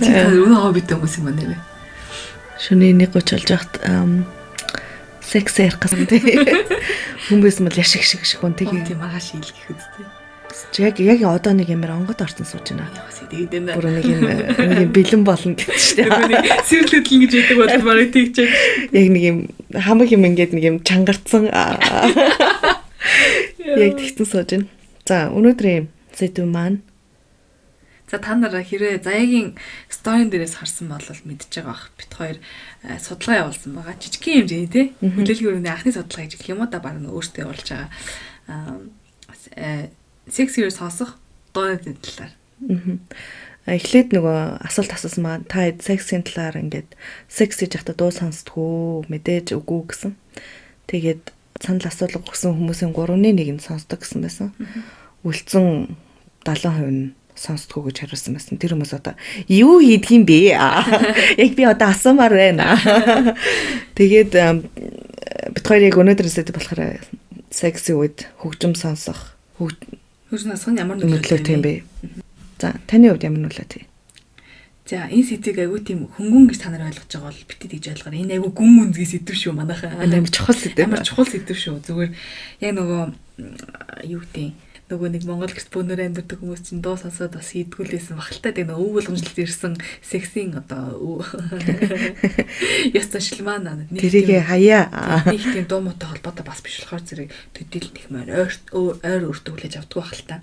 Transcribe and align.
Чи 0.00 0.10
өнөө 0.10 0.60
хоббит 0.64 0.90
хүмүүс 0.90 1.18
юм 1.20 1.30
байна 1.30 1.54
вэ? 1.54 1.56
Шөнийн 2.64 2.98
1:30 2.98 3.14
болж 3.14 3.28
байхад 3.30 3.72
секс 5.24 5.58
ярих 5.58 5.78
гэсэн 5.80 6.06
тий. 6.06 6.20
Хүмүүс 7.28 7.58
мэл 7.64 7.80
яшиг 7.80 8.04
шиг 8.04 8.22
шиг 8.28 8.40
хүн. 8.44 8.54
Тийм 8.54 8.84
маргааш 9.00 9.34
хийлгэх 9.34 9.72
үстэй. 9.72 10.06
Яг 10.78 11.00
яг 11.02 11.22
одоо 11.26 11.52
нэг 11.54 11.68
юмэр 11.70 11.90
онгод 11.98 12.22
орсон 12.22 12.46
сууж 12.46 12.70
байна. 12.70 12.86
Бүр 13.74 13.90
нэг 13.90 14.06
юм 14.06 14.22
нэг 14.22 14.78
юм 14.86 14.92
бэлэн 14.94 15.24
болно 15.26 15.54
гэдэг 15.58 15.78
чинь. 15.78 16.06
сэрлэдэл 16.68 17.20
гэж 17.26 17.32
яддаг 17.34 17.58
бол 17.58 17.74
барыг 17.82 18.14
тэгчээ. 18.14 18.48
Яг 18.94 19.06
нэг 19.10 19.22
юм 19.22 19.38
хамаг 19.74 20.08
юм 20.14 20.22
ингээд 20.30 20.54
нэг 20.54 20.64
юм 20.64 20.76
чангарцсан. 20.86 21.50
Яг 23.64 23.98
тэгтэн 23.98 24.26
сууж 24.28 24.48
байна. 24.54 24.70
За 25.02 25.28
өнөөдрийн 25.34 25.90
сэдв 26.14 26.46
маань 26.46 26.86
За 28.14 28.22
та 28.22 28.38
нар 28.38 28.54
хэрэг 28.54 29.02
заяагийн 29.02 29.58
сторийн 29.90 30.30
дээрээс 30.30 30.62
харсан 30.62 30.86
бол 30.86 31.02
мэдж 31.02 31.50
байгаа 31.50 31.74
бах. 31.74 31.90
Бит 31.98 32.14
хоёр 32.14 32.38
э, 32.86 32.94
судалгаа 33.02 33.50
явуулсан 33.50 33.74
байгаа. 33.74 33.98
Жижигхэн 33.98 34.46
хэмжээний 34.46 34.70
тий. 34.70 34.86
Хүлээлгийн 35.02 35.50
өрөөний 35.50 35.74
анхны 35.74 35.90
судалгаа 35.90 36.30
гэж 36.30 36.46
юм 36.46 36.62
уу 36.62 36.70
да 36.70 36.78
баг 36.78 36.94
өөртөө 37.02 37.42
явуулж 37.42 37.66
байгаа. 37.66 37.90
Аа 38.46 39.90
секс 40.30 40.54
хэрэг 40.54 40.70
сонсох 40.70 41.18
дууны 41.50 41.98
талаар. 41.98 42.30
Аа. 42.70 43.74
Эхлээд 43.74 44.14
нөгөө 44.14 44.62
асуулт 44.62 44.94
асуусан 44.94 45.22
маань 45.26 45.50
та 45.50 45.74
сексийн 45.82 46.22
талаар 46.22 46.62
ингээд 46.62 46.94
секс 47.26 47.58
хийж 47.58 47.74
байхдаа 47.74 47.98
дуу 47.98 48.14
сонсдгоо 48.14 49.10
мэдээж 49.10 49.58
үгүй 49.58 49.90
гэсэн. 49.90 50.14
Тэгээд 50.86 51.34
санал 51.58 51.90
асуулга 51.90 52.22
өгсөн 52.22 52.62
хүмүүсийн 52.62 52.94
3-ны 52.94 53.34
1 53.34 53.58
нь 53.58 53.64
сонсдог 53.64 54.06
гэсэн 54.06 54.22
байсан. 54.22 54.54
Үлдсэн 55.26 55.98
70% 56.46 56.94
нь 56.94 57.23
сонсдгоо 57.34 57.90
гэж 57.90 58.06
хариулсан 58.06 58.34
байсан. 58.38 58.58
Тэр 58.58 58.78
хүмүүс 58.78 58.94
одоо 58.94 59.14
юу 59.50 59.82
хийдгийм 59.82 60.24
бэ? 60.24 60.54
Яг 60.54 61.52
би 61.58 61.62
одоо 61.66 61.90
асуумаар 61.90 62.34
байна. 62.34 62.78
Тэгээд 63.98 64.32
бит 65.54 65.64
хоёр 65.66 65.82
яг 65.90 65.98
өнөөдрөөсөө 65.98 66.54
болохоор 66.54 67.02
секси 67.50 67.92
үед 67.94 68.30
хөгжим 68.38 68.74
сонсох 68.78 69.34
хөгжим 69.58 70.50
насах 70.50 70.74
нь 70.74 70.80
ямар 70.82 70.98
нөлөөтэй 70.98 71.42
тийм 71.42 71.62
бэ? 71.62 71.82
За 72.58 72.74
таны 72.86 73.10
хувьд 73.10 73.26
ямар 73.26 73.46
нөлөөтэй? 73.46 73.86
За 74.84 75.08
энэ 75.08 75.24
сэдвийг 75.24 75.58
айгүй 75.64 75.80
тийм 75.80 76.00
хөнгөн 76.12 76.50
гэж 76.50 76.58
та 76.60 76.68
нар 76.68 76.84
ойлгож 76.90 77.08
байгаа 77.08 77.30
бол 77.32 77.48
битээ 77.48 77.70
тэгж 77.72 77.86
ойлгоор 77.94 78.18
энэ 78.20 78.34
айгүй 78.36 78.52
гүн 78.52 78.92
үнзгий 78.92 79.08
сэдв 79.08 79.32
шүү 79.32 79.54
манайхаа. 79.56 79.96
Амар 79.96 80.28
чухал 80.28 80.52
сэдв. 80.52 80.84
Амар 80.84 81.00
чухал 81.00 81.24
сэдв 81.24 81.56
шүү. 81.56 81.80
Зүгээр 81.88 82.12
яг 82.60 82.72
нөгөө 82.76 83.02
юу 84.12 84.20
гэдэг 84.20 84.52
нөгөө 84.84 85.08
нэг 85.16 85.22
Монгол 85.24 85.48
гэрт 85.48 85.72
бөөнөр 85.72 86.00
амьдардаг 86.04 86.38
хүмүүс 86.44 86.62
чинь 86.68 86.84
дуу 86.84 87.00
сонсоод 87.00 87.40
бас 87.40 87.56
хийдгүүлсэн 87.56 88.20
багталтай 88.20 88.52
тэг 88.52 88.68
нөгөө 88.68 88.84
өв 88.84 88.92
болгомжлолт 89.00 89.38
ирсэн 89.40 89.74
сексийн 90.04 90.60
одоо 90.60 91.24
яс 92.98 93.08
цашлмаа 93.08 93.64
наа 93.64 93.80
тэрийг 93.88 94.44
хаяа. 94.44 95.24
нэг 95.24 95.40
тийм 95.40 95.64
дуу 95.64 95.80
муутай 95.80 96.12
холбоотой 96.12 96.44
бас 96.44 96.60
биш 96.60 96.84
болохоор 96.84 97.00
зэрэг 97.00 97.32
төдийл 97.56 97.88
нэг 97.96 98.06
маань 98.12 98.32
ойр 98.36 98.52
ойр 99.00 99.22
өртөө 99.32 99.56
хүлээж 99.56 99.80
авдаг 99.80 100.04
багталтай 100.04 100.40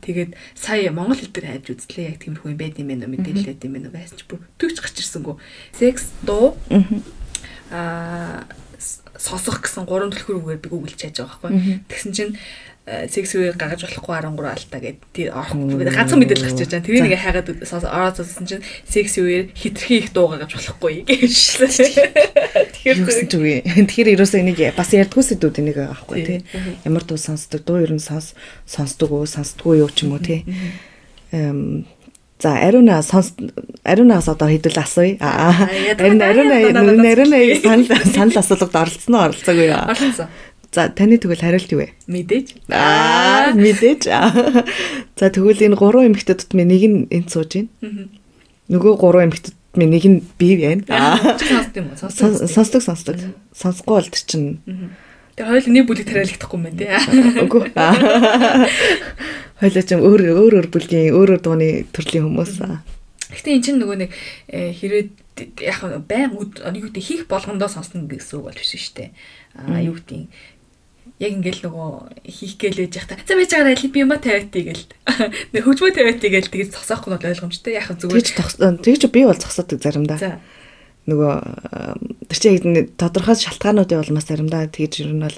Тэгээд 0.00 0.32
сая 0.56 0.90
монгол 0.92 1.16
хэл 1.16 1.32
дээр 1.32 1.60
хайж 1.60 1.66
үзлээ. 1.76 2.16
Яг 2.16 2.24
тиймэрхүү 2.24 2.56
юм 2.56 2.60
байд 2.60 2.80
юм 2.80 2.88
байна 2.88 3.04
уу? 3.04 3.12
Мэдээлэлээд 3.20 3.64
юм 3.68 3.72
байна 3.76 3.88
уу? 3.92 3.96
Байсан 4.00 4.16
ч 4.16 4.24
бүр 4.24 4.40
төгч 4.56 4.80
гарч 4.80 4.96
ирсэнгүү. 4.96 5.36
Секс 5.76 6.04
дуу 6.24 6.56
аа 7.68 8.48
сонсох 9.20 9.60
гэсэн 9.60 9.84
гурван 9.84 10.08
түлхүүр 10.08 10.40
үгээр 10.40 10.64
би 10.64 10.68
гуглж 10.72 10.96
чааж 10.96 11.20
байгаа 11.20 11.52
байхгүй. 11.52 11.84
Тэгсэн 11.92 12.12
чинь 12.16 12.32
секс 13.10 13.34
үеийг 13.38 13.54
гаргаж 13.54 13.86
болохгүй 13.86 14.14
13 14.18 14.50
алтаа 14.50 14.80
гэдэг 14.82 15.30
ганцхан 15.30 16.18
мэдээлэл 16.18 16.46
гарч 16.50 16.60
ирж 16.60 16.72
байгаа. 16.74 16.86
Тэрийг 16.86 17.06
ингээ 17.06 17.22
хайгаад 17.22 17.48
ороод 17.86 18.16
сонссон 18.18 18.46
чинь 18.50 18.64
секс 18.82 19.14
үеэр 19.20 19.54
хитрхи 19.54 20.02
их 20.02 20.10
дуу 20.10 20.26
гаргаж 20.34 20.58
болохгүй 20.58 21.06
гэж. 21.06 21.34
Тэгэхээр 22.74 22.98
зүгэй. 23.30 23.58
Тэгэхээр 23.86 24.14
ерөөсөө 24.18 24.40
энийг 24.42 24.60
бас 24.74 24.90
ярьдгүй 24.90 25.22
сэдвүүд 25.22 25.60
энийг 25.62 25.78
аахгүй 25.86 26.18
тий. 26.26 26.38
Ямар 26.82 27.06
дуу 27.06 27.20
сонсдог, 27.20 27.62
дуу 27.62 27.78
ер 27.78 27.94
нь 27.94 28.02
сонс 28.02 28.34
сонсдог 28.66 29.14
уу, 29.14 29.26
сонсдгүй 29.28 29.84
юу 29.84 29.90
ч 29.94 30.08
юм 30.08 30.18
уу 30.18 30.22
тий. 30.22 30.42
Эм 31.30 31.86
За 32.40 32.56
ариуна 32.56 33.02
сонс 33.04 33.34
ариунаас 33.84 34.28
одоо 34.32 34.48
хэдүүл 34.48 34.80
асууя. 34.80 35.12
Ариун 35.20 36.22
ариун 36.24 36.48
ариун 36.56 37.60
санал 37.60 37.84
санал 38.14 38.38
асуулгад 38.40 38.76
оролцсон 38.80 39.14
уу 39.14 39.24
оролцоогүй 39.28 39.66
юу? 39.68 39.76
Оролцсон. 39.76 40.32
За 40.70 40.86
таны 40.88 41.18
тэгвэл 41.18 41.42
хариулт 41.42 41.70
юу 41.74 41.82
вэ? 41.82 41.90
Мэдээж. 42.06 42.70
Аа 42.70 43.50
мэдээж. 43.58 44.06
За 45.18 45.26
тэгвэл 45.26 45.66
энэ 45.66 45.74
гурван 45.74 46.14
эмэгтэйдд 46.14 46.54
минь 46.54 46.70
нэг 46.70 46.82
нь 46.86 46.98
энд 47.10 47.34
сууж 47.34 47.58
байна. 47.58 48.06
Нөгөө 48.70 48.94
гурван 49.02 49.34
эмэгтэйд 49.34 49.58
минь 49.74 49.90
нэг 49.90 50.04
нь 50.06 50.22
би 50.38 50.54
байна. 50.62 50.86
Уу? 50.86 52.46
Сонсдог 52.46 52.86
сонсдог. 52.86 53.18
Сонсохгүй 53.50 53.98
бол 53.98 54.10
чинь 54.14 54.62
Тэгээ 55.40 55.46
хоёул 55.56 55.72
нэг 55.72 55.84
бүлэг 55.88 56.06
тариалагдахгүй 56.06 56.58
юм 56.58 56.64
байна 56.68 56.78
тий. 56.78 56.90
Үгүй. 57.48 57.72
Хоёул 59.60 59.80
ч 59.80 59.90
өөр 59.96 60.22
өөр 60.36 60.54
өөр 60.60 60.68
бүлгийн 60.68 61.16
өөр 61.16 61.28
өөр 61.34 61.40
дууны 61.40 61.68
төрлийн 61.96 62.28
хүмүүс. 62.28 62.60
Гэхдээ 63.32 63.54
эн 63.56 63.64
чинь 63.64 63.80
нөгөө 63.80 63.96
нэг 64.04 64.10
хэрэг 64.52 65.08
яг 65.64 65.80
байн 66.04 66.36
юу 66.36 66.52
гэдэг 66.52 67.00
хийх 67.00 67.22
болгондоо 67.24 67.72
сонсно 67.72 68.04
гэсэн 68.04 68.42
үг 68.42 68.52
бол 68.52 68.58
биш 68.58 68.74
шүү 68.76 68.94
дээ. 69.00 69.10
Аа 69.64 69.80
юу 69.80 69.96
гэдэг 69.96 70.28
яг 71.20 71.32
ингээл 71.36 71.64
нөгөө 71.68 71.90
хийх 72.24 72.56
гэлээж 72.56 72.92
явах 72.96 73.08
та. 73.12 73.20
За 73.28 73.36
байж 73.36 73.52
байгаа 73.52 73.76
ли 73.76 73.88
би 73.92 74.00
юма 74.00 74.16
тавиатий 74.16 74.64
гэл. 74.64 74.88
Нэг 75.52 75.62
хөгжмөө 75.68 75.92
тавиатий 75.92 76.32
гэл 76.32 76.48
тэгж 76.48 76.72
зогсоохгүй 76.72 77.12
бол 77.12 77.28
ойлгомжтой. 77.28 77.76
Яг 77.76 77.92
Тэгж 77.92 78.08
зүгээр. 78.08 78.80
тэгж 78.80 79.02
би 79.12 79.20
бол 79.28 79.36
зогсоодог 79.36 79.84
заримдаа. 79.84 80.40
Нөгөө 81.04 81.34
тэр 82.24 82.38
чинь 82.40 82.88
тодорхой 82.96 83.36
шалтгаануудын 83.36 84.00
улмаас 84.00 84.32
заримдаа 84.32 84.64
тэгж 84.72 85.04
ер 85.04 85.12
нь 85.12 85.24
бол 85.28 85.36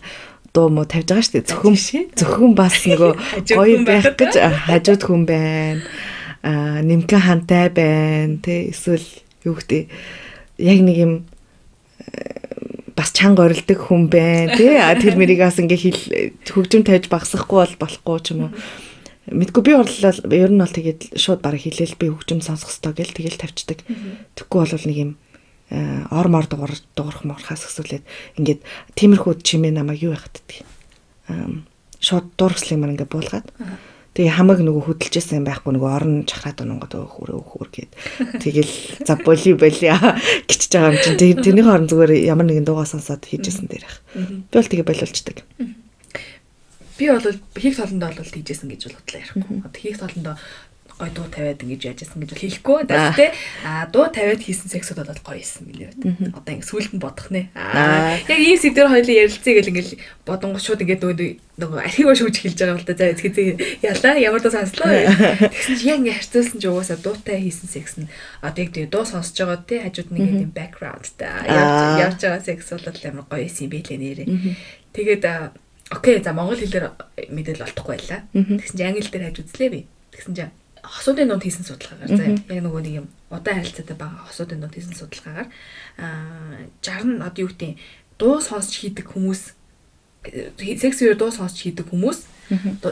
дуу 0.54 0.70
мó 0.70 0.86
тавьж 0.86 1.10
байгаа 1.10 1.26
шүү 1.26 1.34
дээ. 1.42 1.48
Зөвхөн 1.50 1.76
зөвхөн 2.14 2.52
бас 2.54 2.78
нөгөө 2.86 3.12
гоё 3.50 3.78
байх 3.82 4.06
гэж 4.14 4.34
хажууд 4.70 5.02
хүн 5.02 5.22
байна. 5.26 5.82
Аа 6.46 6.78
нимхэн 6.86 7.26
хантай 7.26 7.74
байна. 7.74 8.38
Тэ 8.38 8.70
эсвэл 8.70 9.06
юу 9.42 9.58
гэдэг 9.58 9.90
яг 10.62 10.78
нэг 10.78 10.96
юм 11.02 11.12
бас 12.96 13.12
чанга 13.16 13.46
орилдог 13.48 13.78
хүн 13.78 14.08
байна 14.12 14.56
тий? 14.56 14.76
Тэр 15.00 15.16
мэрийг 15.16 15.42
бас 15.44 15.58
ингээ 15.58 15.80
хил 15.80 16.00
хөгжим 16.46 16.82
тавьж 16.86 17.08
багсахгүй 17.08 17.58
бол 17.64 17.76
болохгүй 17.80 18.18
ч 18.22 18.26
юм 18.36 18.48
уу. 18.48 18.52
Мэдгүй 19.32 19.62
би 19.62 19.72
борлоо 19.78 20.12
ер 20.34 20.50
нь 20.50 20.62
бол 20.62 20.72
тэгээд 20.72 21.14
шууд 21.16 21.40
бараг 21.40 21.62
хилээл 21.62 21.96
би 21.96 22.10
хөгжим 22.10 22.42
сонсох 22.42 22.74
ёстой 22.74 22.92
гэл 22.92 23.14
тэгэл 23.14 23.40
тавьчихдаг. 23.40 23.80
Тэггүй 24.36 24.60
бол 24.66 24.86
нэг 24.88 24.98
юм 24.98 25.12
ор 26.10 26.28
мор 26.28 26.46
дугаар 26.46 26.74
дуурах 26.96 27.24
морхаас 27.24 27.64
өсвөлээд 27.64 28.04
ингээд 28.36 28.60
тиймэрхүү 28.92 29.40
чимээ 29.40 29.72
намайг 29.72 30.04
юу 30.04 30.12
яхад 30.12 30.36
гэдэг 30.36 30.60
шууд 32.02 32.26
дуурслын 32.36 32.80
мар 32.82 32.92
ингээ 32.92 33.08
буулгаад 33.08 33.48
Тэгээ 34.12 34.36
хамаг 34.36 34.60
нөгөө 34.60 34.92
хөдөлжсэн 34.92 35.40
юм 35.40 35.46
байхгүй 35.48 35.72
нөгөө 35.72 35.88
орон 35.88 36.14
чахраад 36.28 36.60
ононгод 36.60 36.92
хөөрөө 36.92 37.40
хөөр 37.48 37.68
гээд 37.72 37.90
тэгэл 38.44 38.72
за 39.08 39.16
боли 39.16 39.56
боли 39.56 39.88
гिचж 40.52 40.68
байгаа 40.68 40.92
юм 40.92 41.00
чинь 41.00 41.40
тэрний 41.40 41.64
хооронд 41.64 41.88
зүгээр 41.88 42.12
ямар 42.28 42.44
нэгэн 42.44 42.68
дуугаа 42.68 42.84
сонсоод 42.84 43.24
хийжсэн 43.24 43.72
дээр 43.72 43.88
их. 43.88 43.96
Би 44.52 44.56
бол 44.60 44.68
тэгээ 44.68 44.84
болиулцдаг. 44.84 45.36
Би 47.00 47.04
бол 47.08 47.24
хийх 47.56 47.76
толондоо 47.80 48.12
бол 48.12 48.32
хийжсэн 48.36 48.68
гэж 48.68 48.80
бодлоо 48.92 49.20
ярихгүй. 49.24 49.56
Хийх 49.80 49.96
толондоо 49.96 50.36
гой 50.98 51.10
дуу 51.14 51.26
тавиад 51.28 51.62
ингэж 51.62 51.82
яажсэн 51.92 52.20
гэж 52.20 52.32
хэлэхгүй. 52.36 52.88
Тэгээд 52.88 53.16
тэ 53.16 53.26
а 53.64 53.86
дуу 53.88 54.06
тавиад 54.08 54.42
хийсэн 54.42 54.68
сексүүд 54.68 55.04
бол 55.04 55.22
гоё 55.24 55.40
исэн 55.40 55.66
миний 55.68 55.88
хувьд. 55.88 56.34
Одоо 56.34 56.52
ингэ 56.52 56.68
сүулт 56.68 56.92
нь 56.92 57.02
бодох 57.02 57.28
нэ. 57.32 57.48
Аа 57.56 58.18
яг 58.18 58.40
ийм 58.40 58.58
сэдвэр 58.58 58.92
хоёлын 58.92 59.20
ярилцъя 59.24 59.54
гэл 59.56 59.70
ингээл 59.72 59.92
бодонгоо 60.26 60.60
шууд 60.60 60.82
ингээд 60.84 61.04
нөгөө 61.62 61.80
архиваа 61.84 62.16
шүүж 62.16 62.36
хэлж 62.40 62.58
байгаа 62.58 62.76
бол 62.80 62.88
та 62.88 62.96
за 62.96 63.12
эцгээ 63.12 63.84
ялаа 63.84 64.14
ямар 64.16 64.40
дуу 64.40 64.52
сонслоо. 64.52 64.88
Тэгсэн 64.88 65.76
чи 65.76 65.84
яг 65.88 65.98
ингэ 66.00 66.16
харьцуулсан 66.16 66.58
чи 66.58 66.68
угаасаа 66.68 66.98
дуутай 66.98 67.38
хийсэн 67.44 67.68
секс 67.68 67.94
нь 68.00 68.08
одоо 68.40 68.60
яг 68.64 68.70
тэгээ 68.72 68.88
дуу 68.88 69.04
сонсож 69.04 69.36
байгаа 69.36 69.60
тэ 69.68 69.84
хажууд 69.84 70.10
нэг 70.16 70.48
юм 70.48 70.52
бэкграунд 70.56 71.06
та 71.20 71.44
явж 72.00 72.18
байгаа 72.24 72.40
секс 72.40 72.72
бол 72.72 72.88
амар 72.88 73.26
гоё 73.28 73.44
исэн 73.44 73.68
юм 73.68 73.72
билээ 73.76 73.98
нэрээ. 74.00 74.28
Тэгээд 74.96 75.24
окей 75.92 76.16
за 76.24 76.32
монгол 76.32 76.56
хэлээр 76.56 76.88
мэдээлэл 77.28 77.66
олдохгүй 77.68 77.96
байлаа. 78.00 78.20
Тэгсэн 78.32 78.76
чи 78.80 78.84
англи 78.84 79.08
дээр 79.12 79.24
хаж 79.28 79.38
үзлээ 79.44 79.70
би. 79.70 79.80
Тэгсэн 80.12 80.34
чи 80.34 80.42
хосуудын 80.82 81.30
дунд 81.30 81.46
хийсэн 81.46 81.64
судалгаагаар 81.64 82.10
за 82.10 82.24
яг 82.26 82.62
нөгөө 82.62 82.82
нэг 82.82 82.94
юм 83.02 83.08
удаан 83.30 83.62
харилцаатай 83.62 83.96
байгаа 83.96 84.26
хосуудын 84.26 84.60
дунд 84.60 84.74
хийсэн 84.74 84.98
судалгаагаар 84.98 85.48
аа 85.98 86.66
60 86.82 87.22
одоо 87.22 87.42
юу 87.46 87.50
гэдэг 87.54 87.78
дуу 88.18 88.42
сонсч 88.42 88.82
хийдэг 88.82 89.06
хүмүүс 89.14 89.42
секс 90.78 90.98
үеэр 91.02 91.18
дуу 91.18 91.30
сонсч 91.30 91.62
хийдэг 91.62 91.86
хүмүүс 91.90 92.18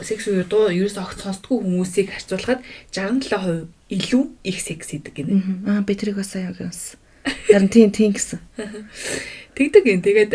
секс 0.06 0.24
үеэр 0.30 0.46
дуу 0.46 0.70
ерөөс 0.70 0.98
огт 0.98 1.18
сонсдгүй 1.22 1.58
хүмүүсийг 1.62 2.08
харьцуулахад 2.14 2.62
67% 2.94 3.70
илүү 3.90 4.24
их 4.46 4.58
секс 4.62 4.94
хийдэг 4.94 5.14
гинэ. 5.14 5.34
Аа 5.66 5.82
би 5.82 5.94
тэрийг 5.94 6.16
бас 6.22 6.34
аяг 6.38 6.62
юмс. 6.62 6.94
Харин 7.50 7.68
тийм 7.68 7.90
тийм 7.90 8.14
гэсэн. 8.14 8.38
Тэгдэг 9.54 9.84
юм. 9.90 10.00
Тэгээд 10.02 10.32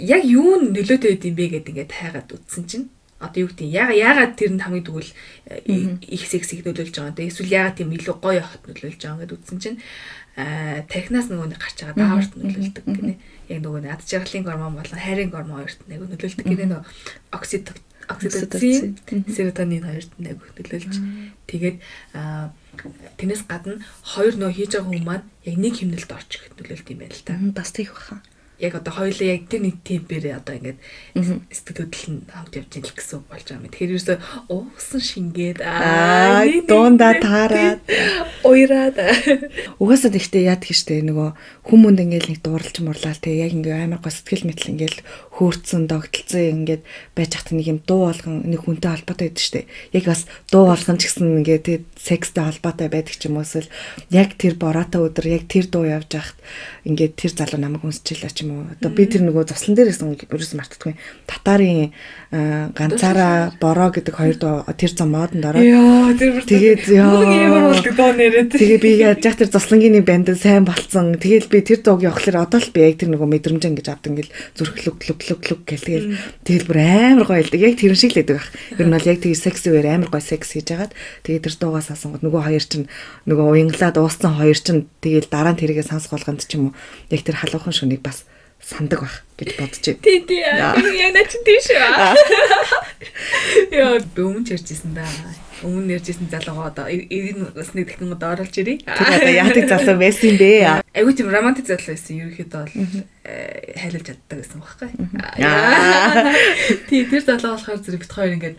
яг 0.00 0.22
юу 0.24 0.56
нөлөөтэй 0.60 1.16
байд 1.16 1.24
юм 1.28 1.36
бэ 1.36 1.44
гэдээ 1.60 1.72
ингээд 1.72 1.92
хайгаад 1.92 2.28
үтсэн 2.32 2.64
чинь 2.64 2.86
одоо 3.20 3.46
юу 3.46 3.48
гэдэг 3.48 3.68
яга 3.70 3.94
ягаад 3.94 4.34
тэр 4.36 4.52
нь 4.54 4.62
хамгийн 4.62 4.84
тэгвэл 4.84 5.12
их 5.64 6.24
сексийг 6.26 6.66
нөлөөлж 6.66 6.94
байгаа 6.98 7.14
юм. 7.14 7.30
Эсвэл 7.30 7.54
ягаад 7.54 7.76
тийм 7.78 7.90
илүү 7.94 8.16
гоё 8.18 8.42
явахад 8.42 8.64
нөлөөлж 8.66 9.00
байгаа 9.00 9.20
гэдээ 9.22 9.38
үтсэн 9.38 9.58
чинь 9.62 9.78
аа 10.34 10.82
технаас 10.90 11.30
нөгөө 11.30 11.48
нэг 11.54 11.60
гарч 11.62 11.78
байгаа 11.78 11.96
дааварт 11.96 12.32
нөлөөлдөг 12.34 12.84
гинэ. 12.84 13.14
Яг 13.48 13.58
нөгөө 13.62 13.80
нэг 13.86 13.92
ад 13.94 14.02
жаргалын 14.02 14.44
гормон 14.44 14.74
болон 14.74 15.00
хайрын 15.00 15.30
гормон 15.30 15.58
хоёрт 15.62 15.80
нэг 15.86 16.00
нөлөөлдөг 16.02 16.46
гинэ 16.46 16.66
нөгөө 16.74 16.84
оксид 17.38 17.66
окситоцин, 18.04 18.98
серотонин 19.30 19.86
хоёрт 19.86 20.12
нэг 20.18 20.36
нөлөөлж. 20.58 20.94
Тэгээд 21.48 21.76
тэрнээс 23.16 23.42
гадна 23.48 23.80
хоёр 24.02 24.34
нөө 24.36 24.52
хийж 24.52 24.76
байгаа 24.76 24.90
хүмүүс 24.90 25.06
маань 25.06 25.26
яг 25.46 25.56
нэг 25.56 25.74
хэмнэлд 25.78 26.10
орчих 26.12 26.42
нөлөөлт 26.58 26.90
юм 26.92 26.98
байна 27.00 27.14
л 27.14 27.24
та. 27.24 27.38
Бас 27.54 27.70
тийх 27.72 27.94
баха 27.94 28.20
яг 28.64 28.74
одоо 28.80 28.92
хоёулаа 28.96 29.28
яг 29.36 29.44
тэр 29.52 29.60
нэг 29.68 29.76
темпээр 29.84 30.24
одоо 30.40 30.54
ингээд 30.56 30.78
сэтгэл 31.52 31.84
хөдлөл 31.84 32.10
нь 32.16 32.20
хамт 32.32 32.54
явж 32.56 32.72
ийн 32.74 32.84
л 32.88 32.96
гэсэн 32.96 33.16
үг 33.20 33.26
болж 33.28 33.44
байгаа 33.44 33.60
юм. 33.60 33.68
Тэгэхээр 33.68 33.92
ерөөсөө 33.92 34.18
уусан 34.48 35.02
шингээд 35.04 35.58
аа 35.60 36.44
дуунда 36.64 37.08
таараад 37.20 37.80
уйраад 38.42 38.96
угаасаа 39.78 40.10
тэгтээ 40.12 40.48
яад 40.48 40.64
гэжтэй 40.64 41.04
нөгөө 41.04 41.28
хүмүүнд 41.68 41.98
ингээд 42.04 42.26
нэг 42.32 42.40
дууралж 42.40 42.76
мурлаа 42.80 43.14
те 43.16 43.36
яг 43.36 43.52
ингээд 43.52 43.84
амар 43.88 44.00
гоо 44.00 44.12
сэтгэл 44.12 44.48
мэтэл 44.48 44.72
ингээд 44.72 44.96
хөөрцөн 45.34 45.90
догтлцсон 45.90 46.64
ингээд 46.64 46.82
байж 47.16 47.30
хат 47.34 47.50
нэг 47.50 47.66
юм 47.66 47.78
дуу 47.82 48.08
болгон 48.08 48.46
нэг 48.46 48.60
хүнтэй 48.62 48.90
холбоотой 48.92 49.28
байдаг 49.28 49.42
штэ. 49.42 49.66
Яг 49.90 50.04
бас 50.06 50.26
дуу 50.52 50.70
болгон 50.70 50.98
ч 51.00 51.10
гэсэн 51.10 51.42
ингээд 51.42 51.64
тэг 51.66 51.80
секстэй 51.98 52.44
холбоотой 52.44 52.88
байдаг 52.88 53.14
ч 53.18 53.26
юм 53.26 53.42
уус 53.42 53.58
л 53.58 53.68
яг 54.14 54.38
тэр 54.38 54.54
бороотой 54.54 55.10
өдөр 55.10 55.26
яг 55.26 55.44
тэр 55.50 55.66
дуу 55.66 55.84
явж 55.88 56.10
хахад 56.14 56.38
ингээд 56.86 57.18
тэр 57.18 57.32
залуу 57.34 57.58
намайг 57.58 57.82
үнсчихлээ 57.82 58.30
ч 58.30 58.46
юм 58.46 58.53
уу. 58.54 58.66
Одоо 58.78 58.90
би 58.94 59.04
тэр 59.10 59.26
нөгөө 59.26 59.50
цуслан 59.50 59.74
дээрээс 59.74 60.00
ерөөс 60.04 60.52
мартдаггүй. 60.54 60.94
Татарын 61.26 61.90
ганцаараа 62.74 63.54
бороо 63.58 63.90
гэдэг 63.90 64.14
хоёр 64.14 64.36
дуу 64.38 64.62
тэр 64.78 64.92
зам 64.94 65.14
модонд 65.14 65.44
ороод. 65.44 65.62
Яа 65.62 66.14
тэр 66.14 66.42
тэгээд 66.46 66.82
яа. 66.94 67.74
Тэгээ 68.54 68.78
би 68.78 68.90
яаж 69.02 69.22
тэр 69.22 69.50
цуслангийн 69.50 70.06
банд 70.06 70.30
сайн 70.38 70.64
болцсон. 70.64 71.18
Тэгэл 71.18 71.50
би 71.50 71.62
тэр 71.62 71.82
дууг 71.82 72.02
явахлаар 72.02 72.46
одоо 72.46 72.62
л 72.62 72.74
би 72.74 72.86
яг 72.86 72.98
тэр 72.98 73.14
нөгөө 73.14 73.28
мэдрэмж 73.28 73.62
ингэж 73.70 73.86
авдаг 73.90 74.10
ингээл 74.14 74.34
зүрхлүг 74.54 74.98
лүг 75.04 75.20
лүг 75.30 75.42
лүг 75.50 75.60
гэлтэгэл 75.66 76.08
тэгэл 76.46 76.68
бүр 76.70 76.78
амар 76.78 77.26
гоё 77.26 77.42
л 77.42 77.54
яг 77.54 77.74
тэр 77.78 77.94
шиг 77.94 78.14
л 78.14 78.22
байдаг. 78.22 78.42
Ер 78.78 78.86
нь 78.86 78.94
бол 78.94 79.10
яг 79.10 79.18
тэгээ 79.22 79.38
секси 79.38 79.68
үер 79.70 79.86
амар 79.90 80.10
гоё 80.10 80.22
секс 80.22 80.54
хийж 80.54 80.70
хагаад 80.70 80.92
тэгээ 81.22 81.44
тэр 81.44 81.54
дуугаас 81.58 81.90
асангууд 81.90 82.24
нөгөө 82.24 82.42
хоёр 82.50 82.64
чинь 82.64 82.86
нөгөө 83.28 83.46
уянглаад 83.54 83.96
ууссан 83.98 84.34
хоёр 84.38 84.58
чинь 84.58 84.86
тэгэл 85.00 85.30
дараа 85.30 85.52
нь 85.54 85.60
тэргээ 85.60 85.86
сонсох 85.86 86.16
болгонд 86.16 86.44
ч 86.44 86.58
юм 86.58 86.70
уу 86.70 86.76
яг 87.10 87.22
тэр 87.24 87.38
халуухан 87.40 87.74
шүнийг 87.74 88.02
бас 88.02 88.24
сандаг 88.64 89.00
байх 89.04 89.22
гэж 89.36 89.48
бодож 89.60 89.84
байна. 89.84 90.00
Тий, 90.02 90.18
тий. 90.24 90.40
Яг 90.40 91.12
наа 91.12 91.24
чи 91.28 91.38
тийш 91.44 91.68
аа. 91.76 92.16
Яа, 93.70 94.00
өмнө 94.16 94.44
ч 94.48 94.56
ярьжсэн 94.56 94.96
да. 94.96 95.04
Өмнө 95.60 96.00
ярьжсэн 96.00 96.32
залуугаа 96.32 96.72
одоо 96.72 96.88
эргэн 96.88 97.52
усны 97.52 97.84
дахин 97.84 98.16
одоо 98.16 98.32
оруулж 98.40 98.56
ирээ. 98.56 98.80
Тэр 98.88 99.08
одоо 99.20 99.32
яадаг 99.36 99.68
залуу 99.68 99.96
байсан 100.00 100.32
юм 100.32 100.38
бэ? 100.40 100.80
Айгуу 100.96 101.12
тийм 101.12 101.28
романтик 101.28 101.68
залуу 101.68 101.92
байсан. 101.92 102.16
Ерөнхийдөө 102.24 102.62
бол 102.64 102.72
э, 103.28 103.76
хайлуулж 103.84 104.06
чаддаг 104.08 104.36
байсан 104.40 104.58
байхгүй. 104.64 104.90
Тий, 106.88 107.04
тэр 107.04 107.22
залуу 107.22 107.52
болохоор 107.60 107.84
зэрэг 107.84 108.00
бит 108.00 108.16
хоёр 108.16 108.32
ингээд 108.40 108.56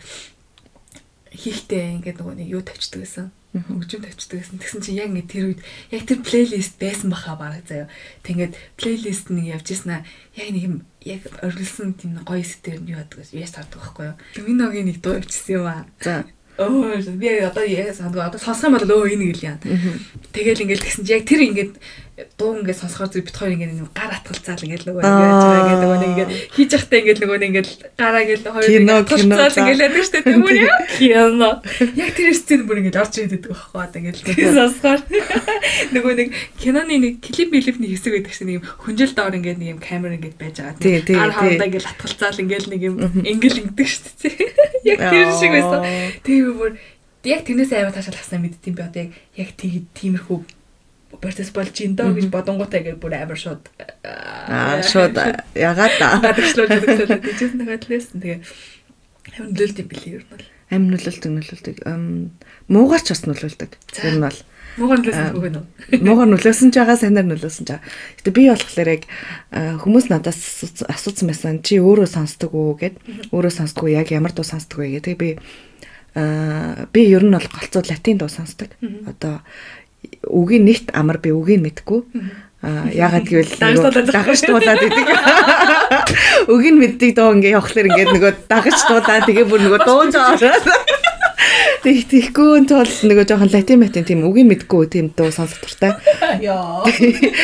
хийхтэй 1.36 2.00
ингээд 2.00 2.18
нөгөө 2.20 2.34
нэг 2.40 2.48
юу 2.50 2.62
тавьчдаг 2.64 3.04
байсан 3.04 3.28
хөгжим 3.64 4.04
тавьчихдаг 4.04 4.40
гэсэн. 4.44 4.60
Тэгсэн 4.60 4.80
чинь 4.84 5.00
яг 5.00 5.08
ингэ 5.12 5.30
тэр 5.30 5.44
үед 5.52 5.60
яг 5.92 6.02
тэр 6.04 6.20
плейлист 6.20 6.76
байсан 6.76 7.08
баха 7.08 7.36
бараг 7.38 7.64
заяа. 7.64 7.88
Тэгээд 8.24 8.52
плейлист 8.76 9.32
нэг 9.32 9.56
явж 9.56 9.66
ирсэн 9.72 10.02
аа. 10.02 10.06
Яг 10.36 10.48
нэг 10.52 10.62
юм 10.64 10.76
яг 11.00 11.22
оргилсан 11.40 11.96
тийм 11.96 12.20
гоё 12.20 12.44
сэтгэр 12.44 12.84
нь 12.84 12.92
юу 12.92 13.00
яадаг 13.00 13.16
вэ? 13.16 13.40
Яс 13.40 13.56
таардаг 13.56 13.80
байхгүй 13.80 14.04
юу? 14.12 14.16
Миногийн 14.44 14.86
нэг 14.92 15.00
дуу 15.00 15.16
явчихсан 15.16 15.54
юм 15.56 15.66
аа. 15.66 15.86
За 16.02 16.26
Оо 16.56 16.96
би 17.20 17.28
одоо 17.44 17.64
яа 17.64 17.92
сандгаа 17.92 18.32
одоо 18.32 18.40
сонсох 18.40 18.72
юм 18.72 18.76
бол 18.80 19.04
өө 19.04 19.12
энийг 19.12 19.36
л 19.36 19.44
яа. 19.44 19.58
Тэгэл 20.32 20.64
ингээл 20.64 20.84
тэгсэн 20.88 21.04
чи 21.04 21.12
яг 21.12 21.28
тэр 21.28 21.44
ингээд 21.44 21.76
дуу 22.16 22.56
ингээд 22.56 22.80
сонсохоор 22.80 23.12
зүг 23.12 23.28
бит 23.28 23.36
хоёр 23.36 23.52
ингээд 23.52 23.92
гар 23.92 24.08
атгалцаал 24.08 24.64
ингээд 24.64 24.88
нөгөө 24.88 25.04
ингээд 25.04 25.36
ингээд 25.36 25.82
нөгөө 25.84 25.98
нэг 26.00 26.10
ингээд 26.16 26.30
хийж 26.56 26.70
явахтай 26.72 26.98
ингээд 27.04 27.20
нөгөө 27.20 27.36
нэг 27.36 27.48
ингээд 27.52 27.68
гараа 27.92 28.22
ингээд 28.24 28.44
хоёр 28.56 28.70
ингээд 28.72 29.00
атгалцаал 29.04 29.60
ингээд 29.60 29.84
яадаг 29.84 30.04
штэ 30.08 30.20
тэгмүр 30.24 30.56
яа. 30.56 30.78
Кино. 30.96 31.50
Яг 31.92 32.10
тэр 32.16 32.32
сцен 32.32 32.64
бүр 32.64 32.80
ингээд 32.80 32.96
орж 32.96 33.12
ирээд 33.20 33.36
байдаг 33.36 33.52
байхгүй 33.52 33.80
одоо 33.84 34.00
ингээд 34.00 34.18
сонсохоор 34.56 35.00
нөгөө 36.00 36.12
нэг 36.16 36.28
киноны 36.56 36.96
нэг 37.04 37.14
клип 37.20 37.52
билипний 37.52 37.92
хэсэг 37.92 38.12
байдаг 38.16 38.32
шин 38.32 38.48
нэг 38.48 38.64
хүнжил 38.64 39.12
доор 39.12 39.36
ингээд 39.36 39.60
нэг 39.60 39.68
юм 39.76 39.80
камер 39.84 40.16
ингээд 40.16 40.40
байж 40.40 40.56
байгаа. 40.64 41.04
Гар 41.04 41.36
хавдаа 41.36 41.68
ингээд 41.68 41.84
атгалцаал 41.84 42.40
ингээд 42.40 42.66
нэг 42.72 42.80
юм 42.80 42.96
ингээд 43.28 43.60
ингэдэг 43.60 43.88
штэ. 43.92 44.32
Яг 44.88 45.04
тэр 45.04 45.36
шиг 45.36 45.52
байсан. 45.52 45.84
Тэгээ 46.24 46.48
бүр 46.56 46.80
яг 47.26 47.42
тэрнээс 47.44 47.74
аймаа 47.74 47.92
таашаал 47.92 48.16
хасна 48.16 48.38
мэддэм 48.38 48.72
би 48.72 48.82
одоо 48.86 49.02
яг 49.04 49.12
яг 49.36 49.50
тиймэрхүү 49.58 50.55
процесс 51.20 51.50
болж 51.50 51.74
ин 51.80 51.96
доо 51.96 52.12
гэж 52.14 52.28
бодонгуудаа 52.30 52.80
ингээд 52.80 53.00
бүр 53.02 53.14
амар 53.16 53.38
шууд 53.38 53.62
аа 54.04 54.82
шууд 54.82 55.16
ягаад 55.56 55.94
та? 55.98 56.20
Гадагшлуулж 56.22 56.72
өгсөн 56.84 57.20
тийчээс 57.24 57.54
нэгэд 57.56 57.84
лээсэн 57.90 58.18
тэгээ 58.22 58.40
амар 59.36 59.50
нөлөөлт 59.52 59.80
юм 59.82 59.88
билий 59.90 60.12
ер 60.16 60.24
нь 60.24 60.30
бол. 60.30 60.46
Амар 60.70 60.90
нөлөөлт 60.96 61.24
нөлөөлдөг 61.26 61.76
муугаар 62.70 63.02
ч 63.02 63.08
бас 63.12 63.22
нөлөөлдөг 63.26 63.70
ер 63.76 64.16
нь 64.16 64.24
бол. 64.24 64.40
Муугаар 64.76 65.00
нөлөөсөн 65.00 65.36
үг 65.36 65.46
нь 65.50 65.60
муугаар 66.06 66.30
нөлөөсөн 66.30 66.70
ч 66.70 66.76
байгаа 66.78 66.98
санаар 67.00 67.26
нөлөөсөн 67.26 67.64
ч 67.64 67.70
байгаа. 67.74 67.86
Гэтээ 68.20 68.36
би 68.36 68.42
болохоор 68.50 68.88
яг 68.92 69.02
хүмүүс 69.82 70.06
надаас 70.12 70.40
асуусан 70.88 71.26
байсан 71.32 71.60
чи 71.64 71.80
өөрөө 71.80 72.08
сонсдог 72.10 72.52
уу 72.52 72.76
гэд 72.76 73.00
өөрөө 73.32 73.52
сонсдог 73.52 73.88
уу 73.88 73.96
яг 73.96 74.12
ямар 74.12 74.36
дуу 74.36 74.44
сонсдог 74.44 74.84
вэ 74.84 75.00
гэдэг 75.00 75.14
би 75.16 75.28
би 76.16 77.00
ер 77.12 77.24
нь 77.24 77.34
бол 77.36 77.48
голцоо 77.48 77.82
латин 77.84 78.20
дуу 78.20 78.28
сонсдог. 78.28 78.72
Одоо 79.08 79.40
үгийн 80.24 80.64
нэгт 80.64 80.96
амар 80.96 81.18
би 81.20 81.30
үгийг 81.34 81.60
мэдгүй. 81.66 82.00
Аа 82.64 82.88
ягаад 82.90 83.26
гэвэл 83.28 83.52
дагаж 84.16 84.40
дуулаад 84.46 84.82
идэг. 84.82 85.06
Үгийг 86.52 86.76
мэддэг 86.80 87.10
доо 87.14 87.36
ингээ 87.36 87.56
явахлаар 87.58 87.88
ингээ 87.92 88.08
нөгөө 88.10 88.32
дагаж 88.48 88.78
дуулаад 88.88 89.26
тэгээ 89.28 89.46
бүр 89.46 89.60
нөгөө 89.60 89.80
дуунж 89.84 90.14
ороод 90.16 90.64
Тэг 91.86 92.00
тэгэхгүй 92.10 92.64
тул 92.66 92.82
нөгөө 92.82 93.28
жоохон 93.30 93.50
латин 93.54 93.78
матин 93.78 94.02
тийм 94.02 94.24
үгийн 94.26 94.48
мэдгүй 94.50 94.88
тийм 94.90 95.12
дуу 95.14 95.30
сонсох 95.30 95.62
туртай. 95.62 95.94
Яа. 96.42 96.82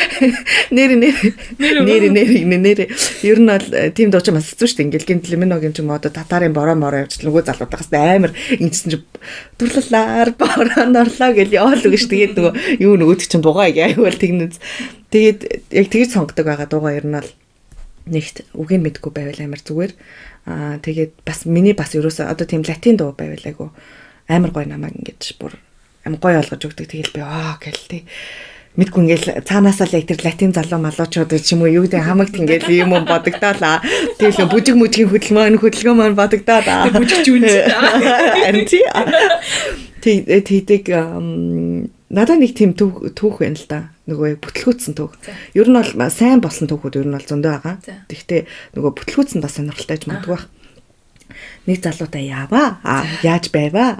Нэр 0.75 0.99
нэр 0.99 1.15
нэр 1.55 2.03
нэр 2.11 2.59
нэр 2.59 2.79
ер 3.23 3.39
нь 3.39 3.47
бол 3.47 3.67
э, 3.71 3.87
тийм 3.95 4.11
дуу 4.11 4.19
ч 4.19 4.35
бас 4.35 4.51
хэцүү 4.51 4.67
шүү 4.67 4.77
дээ. 4.83 4.87
Ингээл 4.91 5.07
гинт 5.07 5.31
лиминогийн 5.31 5.71
ч 5.71 5.79
юм 5.79 5.95
уу 5.95 6.03
татарын 6.03 6.51
бороо 6.51 6.75
мороо 6.75 7.07
явж 7.07 7.23
нөгөө 7.23 7.39
залуудахаас 7.39 7.87
амар 7.95 8.35
ингэсэн 8.59 8.91
чи 8.91 8.99
дурлалаар 9.55 10.35
бороо 10.35 10.91
норлоо 10.91 11.31
гэж 11.31 11.49
яваал 11.55 11.87
үгэж 11.87 12.03
тэгээд 12.11 12.35
нөгөө 12.35 12.83
юу 12.83 12.99
нөгөөд 12.99 13.23
чинь 13.23 13.39
дугаа 13.47 13.71
аяавал 13.71 14.19
тэгнэз. 14.19 14.59
Тэгээд 15.07 15.71
яг 15.71 15.87
тэгж 15.87 16.19
сонгодог 16.19 16.43
байгаа 16.43 16.67
дуугаа 16.67 16.99
ер 16.99 17.07
нь 17.07 17.15
бол 17.15 17.31
нэгт 18.11 18.43
үгийг 18.59 18.83
мэдгүй 18.91 19.11
байвал 19.15 19.39
амар 19.39 19.63
зүгээр. 19.63 19.95
Аа 20.51 20.83
тэгээд 20.83 21.23
бас 21.23 21.47
миний 21.47 21.71
бас 21.71 21.95
ерөөсөө 21.95 22.27
одоо 22.27 22.43
тийм 22.43 22.67
латин 22.67 22.99
дуу 22.99 23.15
байвал 23.15 23.47
айгу 23.47 23.71
амар 24.27 24.51
гоё 24.51 24.67
намайг 24.67 24.95
ингэж 24.95 25.35
бүр 25.39 25.59
амар 26.05 26.19
гоё 26.19 26.39
олгож 26.39 26.61
өгдөг. 26.63 26.87
Тэгэл 26.87 27.15
би 27.15 27.21
аа 27.21 27.59
гэл 27.59 27.83
тий 27.89 28.01
мэдгүй 28.73 29.01
ингээл 29.05 29.45
цаанаасаа 29.45 29.85
л 29.85 29.97
яг 30.01 30.09
тэр 30.09 30.21
латин 30.25 30.49
залуу 30.49 30.81
малуучууд 30.81 31.29
ч 31.37 31.53
юм 31.53 31.61
уу 31.61 31.69
юу 31.69 31.85
гэдэг 31.85 32.01
хамагт 32.01 32.33
ингээл 32.33 32.73
юм 32.73 32.97
юм 32.97 33.05
бодогдоолаа. 33.05 33.85
Тэгэл 34.17 34.49
бүжиг 34.49 34.75
мүжгийн 34.81 35.13
хөдөлгөөн 35.13 35.61
хөдөлгөөн 35.61 35.97
маань 36.01 36.17
бодогдоод 36.17 36.65
бүжигч 36.97 37.27
үн 37.29 37.45
чи. 37.45 37.61
Харин 37.69 38.65
тий. 38.65 38.81
Тий 40.01 40.17
тийдэг 40.25 40.89
надад 40.89 42.41
нэг 42.41 42.57
тийм 42.57 42.73
түүх 42.73 43.37
байна 43.37 43.61
л 43.61 43.69
да. 43.69 43.79
Нөгөө 44.09 44.41
бүтлгүүцсэн 44.41 44.97
түүх. 44.97 45.21
Ер 45.53 45.69
нь 45.69 45.77
бол 45.77 46.09
сайн 46.09 46.41
болсон 46.41 46.65
түүхүүд 46.65 46.97
ер 46.97 47.07
нь 47.07 47.13
бол 47.13 47.29
зөндөө 47.29 47.53
байгаа. 47.53 47.77
Тэгвэл 48.09 48.49
нөгөө 48.73 48.91
бүтлгүүцсэн 48.99 49.39
бас 49.39 49.53
сонирхолтой 49.61 50.01
ч 50.01 50.09
магадгүй 50.09 50.33
байна 50.33 50.62
нэг 51.65 51.79
залуутай 51.79 52.27
яваа. 52.27 52.79
А 52.83 53.07
яаж 53.23 53.47
байваа? 53.53 53.99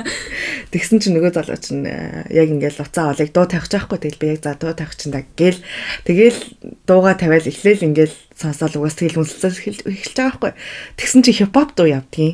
Тэгсэн 0.74 1.00
чинь 1.02 1.16
нөгөө 1.18 1.32
залуу 1.34 1.58
чинь 1.58 1.82
э, 1.88 2.28
яг 2.30 2.52
ингээл 2.52 2.84
уцаа 2.84 3.10
олыг 3.10 3.32
дуу 3.34 3.48
тавих 3.48 3.66
чаахгүй 3.66 3.98
тэгэл 3.98 4.20
би 4.20 4.26
яг 4.36 4.44
за 4.44 4.54
дуу 4.54 4.76
тавих 4.76 4.94
чинь 4.94 5.10
да 5.10 5.24
гээл 5.34 5.58
тэгэл 6.06 6.38
дууга 6.86 7.18
тавиал 7.18 7.42
эхлээл 7.42 7.88
ингээл 8.40 8.56
сонсоол 8.56 8.80
угаас 8.80 8.96
тэгэл 8.96 9.20
үнсэлцэл 9.20 9.84
эхэлж 9.84 10.16
байгаа 10.16 10.40
байхгүй. 10.40 10.52
Тэгсэн 10.96 11.22
чи 11.22 11.32
хипхоп 11.36 11.76
дуу 11.76 11.88
явдгийн. 11.92 12.32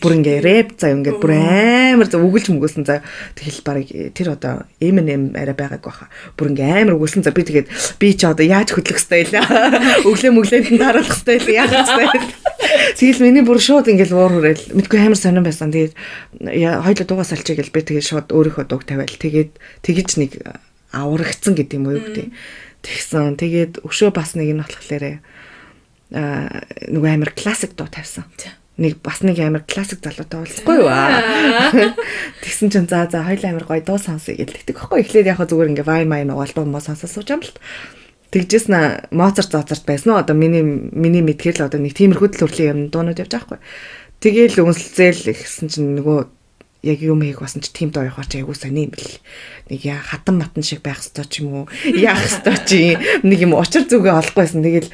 Бүр 0.00 0.12
ингээ 0.20 0.44
рэп 0.44 0.68
заа 0.76 0.92
ингээд 0.92 1.20
бүр 1.20 1.32
амар 1.32 2.08
за 2.08 2.20
үгэлж 2.20 2.52
мөгөөсөн 2.52 2.84
за 2.84 3.00
тэгэл 3.32 3.64
барыг 3.64 3.88
тэр 4.12 4.36
одоо 4.36 4.68
Eminem 4.80 5.32
арай 5.32 5.56
байгааг 5.56 5.80
баха. 5.80 6.12
Бүр 6.36 6.52
ингээ 6.52 6.84
амар 6.84 7.00
үгэлсэн 7.00 7.24
за 7.24 7.32
би 7.32 7.42
тэгээд 7.48 7.68
би 7.96 8.08
ч 8.12 8.28
одоо 8.28 8.44
яаж 8.44 8.76
хөдлөх 8.76 9.00
хэвтэй 9.00 9.24
л 9.32 9.40
өглөө 10.08 10.32
мөглөөд 10.36 10.68
нь 10.68 10.80
дараалах 10.80 11.16
хэвтэй 11.16 11.38
л 11.40 11.48
яах 11.56 11.72
хэвтэй. 11.72 12.08
Тэгэл 12.98 13.24
миний 13.24 13.44
бүр 13.46 13.58
шууд 13.58 13.88
ингээл 13.88 14.14
уур 14.14 14.32
хүрээл 14.38 14.76
мэдгүй 14.76 14.98
амар 15.00 15.16
сонирн 15.18 15.48
байсан. 15.48 15.72
Тэгээд 15.72 15.94
хоёул 16.84 17.06
дуугаас 17.08 17.32
алчиг 17.32 17.56
гэл 17.56 17.72
би 17.72 17.80
тэгээд 17.80 18.06
шууд 18.06 18.28
өөрийнхөө 18.34 18.64
дууг 18.68 18.84
тавиал 18.84 19.08
тэгээд 19.08 19.50
тэгэж 19.86 20.08
нэг 20.20 20.32
аврагдсан 20.92 21.56
гэдэг 21.56 21.78
юм 21.78 21.86
уу 21.88 21.96
юу 21.96 22.04
гэдэг. 22.04 22.28
Тэгсэн. 22.82 23.38
Тэгээд 23.38 23.72
өшөө 23.86 24.10
бас 24.14 24.34
нэг 24.34 24.52
нь 24.54 24.62
болохоор 24.62 25.04
аа 25.06 25.16
нөгөө 26.10 27.10
амар 27.12 27.32
классик 27.36 27.76
дуу 27.76 27.88
тавьсан. 27.88 28.24
нэг 28.78 29.02
бас 29.02 29.20
нэг 29.26 29.38
амар 29.42 29.66
классик 29.66 29.98
залуутай 30.00 30.38
уулзахгүй 30.38 30.76
юу 30.78 30.86
аа. 30.86 31.18
Тэгсэн 32.46 32.70
чинь 32.70 32.86
за 32.86 33.10
за 33.10 33.26
хоёул 33.26 33.44
амар 33.44 33.66
гоё 33.66 33.82
дуу 33.82 33.98
сонсъё 33.98 34.38
гэлдэг 34.38 34.78
байхгүй. 34.78 35.02
Эхлээд 35.02 35.26
яг 35.34 35.42
зүгээр 35.42 35.74
ингээ 35.74 35.84
вай 35.84 36.06
май 36.06 36.22
нугаал 36.22 36.54
дуу 36.54 36.64
моо 36.64 36.78
сонсож 36.78 37.10
сууж 37.10 37.28
юм 37.34 37.42
л. 37.42 37.50
Тэгжсэн 38.30 39.10
Моцарт 39.10 39.50
зоцарт 39.50 39.82
байсан 39.82 40.14
уу? 40.14 40.22
Одоо 40.22 40.38
миний 40.38 40.62
миний 40.62 41.26
мэдхээр 41.26 41.58
л 41.58 41.66
одоо 41.66 41.82
нэг 41.82 41.98
тиймэрхүү 41.98 42.38
төрлийн 42.38 42.70
юм 42.70 42.80
дуунууд 42.94 43.18
явж 43.18 43.34
байгаа 43.34 43.58
байхгүй. 43.58 43.60
Тэгээл 44.22 44.62
үнсэлцээл 44.62 45.34
гэсэн 45.34 45.66
чинь 45.66 45.98
нөгөө 45.98 46.37
яг 46.82 47.02
юм 47.02 47.22
хийх 47.22 47.42
басан 47.42 47.60
ч 47.60 47.74
тийм 47.74 47.90
доо 47.90 48.06
явах 48.06 48.30
ч 48.30 48.38
айгуу 48.38 48.54
сони 48.54 48.86
юм 48.86 48.94
бэл. 48.94 49.18
Нэг 49.66 49.80
яа 49.82 49.98
хатан 49.98 50.38
матан 50.38 50.62
шиг 50.62 50.82
байх 50.82 51.02
хэвээр 51.02 51.28
ч 51.28 51.34
юм 51.42 51.66
уу. 51.66 51.66
Яах 51.90 52.22
хэвээр 52.22 52.60
чи 52.62 52.78
нэг 53.26 53.38
юм 53.42 53.58
учир 53.58 53.82
зүгээ 53.90 54.14
олохгүйсэн. 54.14 54.62
Тэгэл 54.62 54.90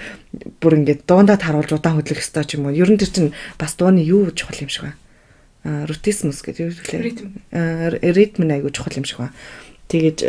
бүр 0.65 0.73
ингээд 0.81 1.05
дуундаа 1.05 1.37
таруулж 1.37 1.77
удаан 1.77 2.01
хөдлөх 2.01 2.25
хэвээр 2.25 2.49
ч 2.49 2.53
юм 2.57 2.65
уу. 2.67 2.73
Ер 2.73 2.89
нь 2.89 2.97
тэр 2.97 3.13
чинь 3.13 3.37
бас 3.61 3.77
дууны 3.77 4.01
юу 4.01 4.33
чухал 4.33 4.65
юм 4.65 4.73
шиг 4.73 4.89
байна. 4.89 4.99
А 5.65 5.85
рутисмус 5.85 6.41
гэдэг 6.41 6.61
юу 6.65 6.73
вэ? 6.73 7.05
Ритм. 7.05 7.29
Ритм 7.53 8.49
айгуу 8.49 8.73
чухал 8.73 8.97
юм 8.97 9.05
шиг 9.05 9.21
байна. 9.21 9.37
Тэгээд 9.93 10.25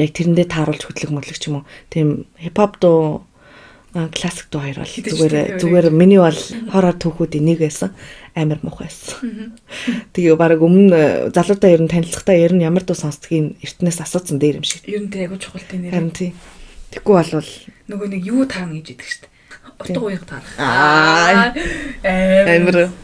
яг 0.00 0.10
тэрэндээ 0.16 0.46
тааруулж 0.48 0.82
хөдлөх 0.88 1.12
мөдлөх 1.12 1.36
ч 1.36 1.52
юм 1.52 1.60
уу. 1.60 1.68
Тийм 1.92 2.24
хипхоп 2.40 2.80
дуу 2.80 3.27
классик 4.14 4.46
дуу 4.50 4.62
хоёр 4.62 4.78
бол 4.78 4.94
зүгээр 4.94 5.58
зүгээр 5.58 5.86
миний 5.90 6.22
бол 6.22 6.40
хороор 6.70 6.96
түүхүүдийн 6.96 7.44
нэг 7.44 7.58
байсан 7.66 7.90
амар 8.38 8.62
муухай 8.62 8.86
байсан. 8.86 9.58
Тэгээ 10.14 10.38
баг 10.38 10.62
өмнө 10.62 11.34
залуутай 11.34 11.74
ер 11.74 11.82
нь 11.82 11.90
танилцахтаа 11.90 12.38
ер 12.38 12.54
нь 12.54 12.62
ямар 12.62 12.86
дуу 12.86 12.94
сонсдгийг 12.94 13.58
эртнээс 13.58 13.98
асуусан 13.98 14.38
дээр 14.38 14.62
юм 14.62 14.66
шиг. 14.66 14.86
Ер 14.86 15.02
нь 15.02 15.10
айгуу 15.10 15.42
чухал 15.42 15.66
тийм 15.66 15.90
нэр. 15.90 15.98
Харин 15.98 16.14
тийм. 16.14 16.34
Тэггүй 16.94 17.14
болвол 17.18 17.50
нөгөө 17.90 18.08
нэг 18.14 18.22
юу 18.22 18.46
таана 18.46 18.78
гэж 18.78 18.86
идэг 18.94 19.10
дээ. 19.26 19.32
Утга 19.82 20.00
уяг 20.06 20.24
таана. 20.28 20.48
Аа. 20.56 21.52
Амар. 22.06 22.94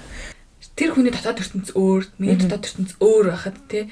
Тэр 0.75 0.91
хүний 0.91 1.15
дотоод 1.15 1.39
ертөнц 1.39 1.75
өөр, 1.75 2.03
миний 2.19 2.39
дотоод 2.39 2.67
ертөнц 2.67 2.99
өөр 2.99 3.31
байхад 3.31 3.59
тий 3.71 3.91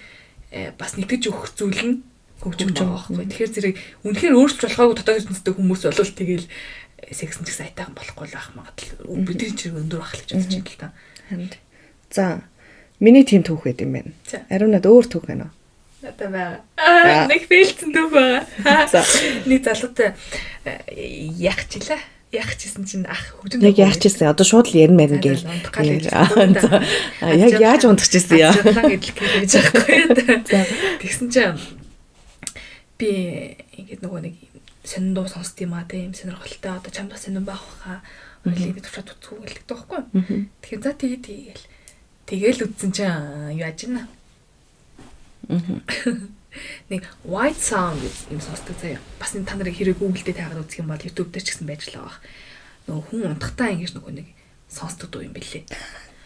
бас 0.79 0.99
нэгтгэж 0.99 1.31
өгөх 1.31 1.55
зүйл 1.57 1.83
нь 1.83 1.97
хөгжим 2.43 2.75
байгаа 2.75 3.07
байхгүй. 3.07 3.25
Тэгэхээр 3.31 3.53
зэрэг 3.55 3.75
үнэхээр 4.03 4.35
өөрчлөж 4.35 4.63
болохгүй 4.67 4.97
дотоод 4.99 5.21
ертөнцтэй 5.23 5.55
хүмүүс 5.55 5.83
болвол 5.87 6.13
тэгэл 6.13 6.47
сексэн 7.11 7.43
ч 7.43 7.51
гэсэн 7.51 7.67
айтайхан 7.73 7.97
болохгүй 7.97 8.27
л 8.31 8.37
байх 8.37 8.51
магадлал. 8.55 9.27
Бидний 9.27 9.51
чинь 9.57 9.75
өндөр 9.75 10.01
байх 10.03 10.15
л 10.15 10.23
гэж 10.23 10.31
бодож 10.39 10.55
байна 10.55 10.69
л 10.69 10.79
та. 10.79 10.89
За. 12.13 12.25
Миний 13.03 13.27
тим 13.27 13.43
түүх 13.43 13.67
байд 13.67 13.83
юм 13.83 13.99
байна. 13.99 14.15
Ариунад 14.53 14.87
өөр 14.87 15.07
түүх 15.11 15.27
байна 15.27 15.51
уу? 15.51 15.55
Надад 16.03 16.31
байгаа. 16.31 17.27
Нэг 17.27 17.43
фейлцэн 17.51 17.91
түүх 17.91 18.11
байгаа. 18.15 18.87
За. 18.87 19.03
Нэг 19.49 19.67
залуутай 19.67 20.15
яг 21.43 21.67
чила 21.67 21.99
яах 22.33 22.57
чийсэн 22.57 22.89
чинь 22.89 23.05
ах 23.05 23.37
хөгжим 23.37 23.61
яг 23.61 23.77
яах 23.77 24.01
чийсэн 24.01 24.33
одоо 24.33 24.49
шууд 24.49 24.73
л 24.73 24.81
ярина 24.81 25.05
мэрэн 25.05 25.21
гээл 25.21 25.45
яг 25.45 25.69
яаж 27.61 27.85
унтах 27.85 28.09
чийсэн 28.09 28.41
яа 28.41 28.57
гэдэл 28.57 29.45
гэж 29.45 29.53
байхгүй 29.53 30.17
тэгсэн 31.05 31.29
чинь 31.29 31.61
би 32.97 33.61
ингээд 33.77 34.01
нөгөө 34.01 34.21
нэг 34.25 34.41
сонин 34.85 35.15
дуу 35.15 35.27
сонсд 35.29 35.59
юм 35.63 35.75
а 35.75 35.85
тийм 35.87 36.15
сонирхолтой. 36.15 36.79
Одоо 36.79 36.91
чамд 36.91 37.11
бас 37.11 37.25
сонин 37.25 37.45
байх 37.45 37.63
хаа 37.83 38.03
хоёлыг 38.43 38.75
бид 38.75 38.85
туршаад 38.87 39.15
үзэх 39.15 39.33
үү 39.33 39.43
гэлдэг 39.47 39.67
байхгүй. 39.71 40.01
Тэгэхээр 40.63 40.83
за 40.83 40.93
тэгээ 40.99 41.21
тэгээл. 41.23 41.65
Тэгээл 42.27 42.65
үтсэн 42.67 42.91
чинь 42.91 43.59
яаж 43.59 43.79
ийна. 43.87 44.09
Нэг 46.93 47.09
white 47.25 47.57
sound 47.57 48.03
юм 48.29 48.41
сонсдог 48.43 48.77
заяа. 48.77 49.01
Бас 49.17 49.33
энэ 49.33 49.47
та 49.47 49.57
нарыг 49.57 49.79
хэрэг 49.79 50.03
Google 50.03 50.21
дээр 50.21 50.37
таагаад 50.37 50.67
үзэх 50.67 50.83
юм 50.85 50.91
бол 50.91 51.01
YouTube 51.01 51.33
дээр 51.33 51.47
ч 51.47 51.55
гэсэн 51.55 51.67
байж 51.71 51.89
л 51.89 52.03
байгаа. 52.03 52.19
Нөгөө 52.91 53.05
хүн 53.09 53.27
унтахтаа 53.33 53.73
ингэж 53.73 53.95
нөгөө 53.97 54.13
нэг 54.21 54.29
сонсдог 54.69 55.09
дуу 55.09 55.25
юм 55.25 55.33
бэлээ. 55.33 55.65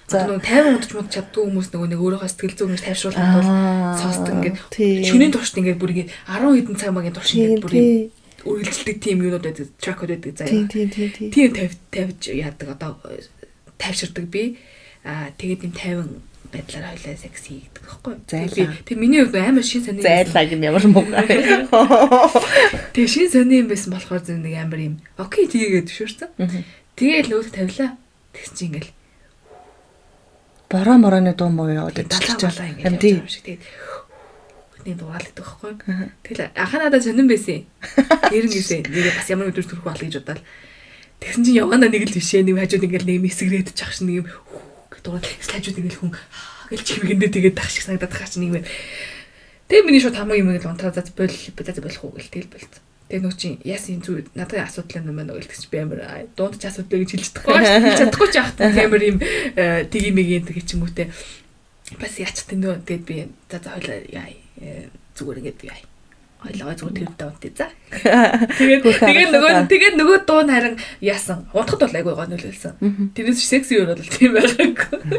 За. 0.07 0.23
Нөгөө 0.23 0.39
50 0.39 0.79
унтж 0.79 0.91
мод 0.95 1.11
чаддгүй 1.11 1.43
хүмүүс 1.51 1.69
нөгөө 1.75 1.89
нэг 1.91 1.99
өөрийнхөө 1.99 2.31
сэтгэл 2.31 2.59
зүйн 2.59 2.75
гэж 2.79 2.83
тайвшруулахад 2.87 3.39
бол 3.43 3.51
сонсдог 3.99 4.35
ингээд 4.39 4.59
шөнийн 5.11 5.35
туршид 5.35 5.59
ингээд 5.59 5.81
бүр 5.83 5.91
ингээд 5.95 6.11
10 6.31 6.55
хэдэн 6.63 6.79
цаг 6.79 6.95
магийн 6.95 7.15
турш 7.15 7.35
ингээд 7.35 7.63
бүр 7.63 7.75
үргэлжлдэг 8.47 8.97
тийм 9.03 9.27
юмнууд 9.27 9.45
байдаг, 9.45 9.69
тракууд 9.83 10.11
байдаг 10.15 10.35
заяа. 10.39 10.51
Тийм 10.51 10.67
тийм 10.71 11.11
тийм. 11.11 11.31
Тийм 11.35 11.49
тавь 11.53 11.75
тавьж 11.91 12.23
яадаг 12.31 12.69
одоо 12.75 12.97
тайвширдаг 13.79 14.27
би. 14.31 14.57
Аа 15.05 15.31
тэгээд 15.37 15.67
юм 15.67 15.75
50 15.75 16.23
байдлаар 16.53 16.95
хоёлаа 16.95 17.17
секс 17.17 17.43
хийгдэг 17.47 17.83
байхгүй 17.83 18.13
юу? 18.15 18.21
Зайлаа. 18.27 18.75
Тэг 18.87 18.97
миний 18.99 19.23
хувьд 19.23 19.37
амар 19.37 19.65
шин 19.67 19.83
сони. 19.85 20.03
Зайлаа 20.03 20.45
гэм 20.47 20.63
ямар 20.63 20.87
муугай. 20.87 21.27
Тэг 22.95 23.07
шин 23.11 23.29
сони 23.31 23.63
юм 23.63 23.69
байсан 23.69 23.93
болохоор 23.93 24.23
зөв 24.23 24.39
нэг 24.39 24.55
амар 24.59 24.81
юм. 24.81 24.95
Окей 25.19 25.47
тийгээд 25.51 25.91
төвшөрсөн. 25.91 26.31
Тэгээд 26.97 27.29
нөөд 27.31 27.51
тавилаа. 27.53 27.91
Тэгс 28.33 28.51
чи 28.55 28.65
ингээл 28.71 28.91
бороо 30.71 30.97
мороны 30.99 31.35
дуу 31.35 31.51
муу 31.51 31.71
яваад 31.71 32.03
талаа 32.07 32.67
ингээл 32.71 33.23
юм 33.23 33.29
шиг. 33.29 33.43
Тэгээд 33.47 33.63
нэг 34.87 34.97
дугаал 35.03 35.27
гэдэг 35.27 35.43
байхгүй. 35.43 35.73
Тэгэл 36.23 36.55
анхаа 36.55 36.79
надад 36.87 37.03
сонирн 37.03 37.29
байсан. 37.29 37.67
Нэрэн 38.31 38.53
гэсэн. 38.57 38.87
Нэрээ 38.87 39.15
бас 39.19 39.29
ямар 39.29 39.51
өдөр 39.51 39.67
төрөх 39.67 39.85
бол 39.85 39.99
гэж 39.99 40.23
бодоод. 40.23 40.41
Тэгсэн 41.21 41.43
чинь 41.45 41.59
явганда 41.59 41.91
нэг 41.91 42.07
л 42.07 42.17
бишээ 42.17 42.47
нэг 42.47 42.57
хажууд 42.63 42.87
ингээл 42.87 43.09
нэг 43.11 43.19
мэсгрээд 43.27 43.75
чах 43.75 43.91
шиг 43.91 44.07
нэг 44.07 44.17
юм 44.23 44.27
дугаал 45.03 45.27
хажууд 45.27 45.79
ингээл 45.81 46.01
хүн 46.03 46.13
гэл 46.71 46.87
чимгэндээ 46.87 47.31
тэгээд 47.35 47.57
тах 47.57 47.71
шиг 47.71 47.85
санагдаад 47.87 48.13
тах 48.13 48.31
чинь 48.31 48.47
нэг 48.47 48.63
юм. 48.63 48.65
Тэгээ 49.67 49.87
миний 49.87 50.03
шууд 50.03 50.19
хамаг 50.19 50.39
юм 50.39 50.51
ингээл 50.55 50.71
унтраа 50.71 50.93
заз 50.95 51.11
бол 51.15 51.31
заз 51.31 51.79
болох 51.83 52.03
уу 52.05 52.15
гэл 52.15 52.31
тэгэл 52.31 52.53
болцсон. 52.53 52.83
Тэгээ 53.07 53.23
нөө 53.23 53.35
чи 53.39 53.49
яасан 53.63 54.03
зү 54.03 54.27
надад 54.35 54.67
асуудал 54.67 54.99
юм 55.07 55.15
байна 55.15 55.33
уу 55.33 55.41
гэж 55.41 55.71
би 55.71 55.79
амар 55.79 56.27
дунд 56.35 56.59
ч 56.59 56.67
асуудал 56.67 57.01
гэж 57.07 57.11
хэлж 57.15 57.27
чадахгүй 57.39 57.55
хэлж 57.63 57.99
чадахгүй 58.03 58.29
ч 58.29 58.35
яах 58.35 58.51
амар 58.59 59.03
юм 59.07 59.19
тгий 59.95 60.11
мэгийн 60.11 60.43
тэг 60.43 60.67
ч 60.67 60.75
юм 60.75 60.83
уу 60.83 60.91
те 60.91 61.07
бас 62.03 62.19
яач 62.19 62.43
тэндөө 62.51 62.83
тэгээд 62.83 63.05
би 63.07 63.31
за 63.47 63.63
за 63.63 63.79
хойлоо 63.79 64.03
яа 64.11 64.27
зүгээр 65.17 65.39
ингээд 65.41 65.61
яа. 65.69 65.81
Хойлоо 66.37 66.75
зүгээр 66.77 66.97
тэр 67.01 67.13
давтыг 67.17 67.55
за. 67.57 67.67
Тэгээд 67.97 68.83
тэгээд 68.85 69.31
нөгөө 69.33 69.53
тэгээд 69.73 69.95
нөгөө 69.97 70.19
дуу 70.29 70.45
харин 70.45 70.77
яасан. 71.01 71.49
Унтахад 71.57 71.89
бол 71.89 71.97
айгүй 71.97 72.13
гоо 72.13 72.29
нөлөөлсөн. 72.29 72.75
Тэрнээс 73.17 73.41
секси 73.41 73.81
юу 73.81 73.89
бол 73.89 74.05
тийм 74.05 74.37
байгаагүй. 74.37 75.17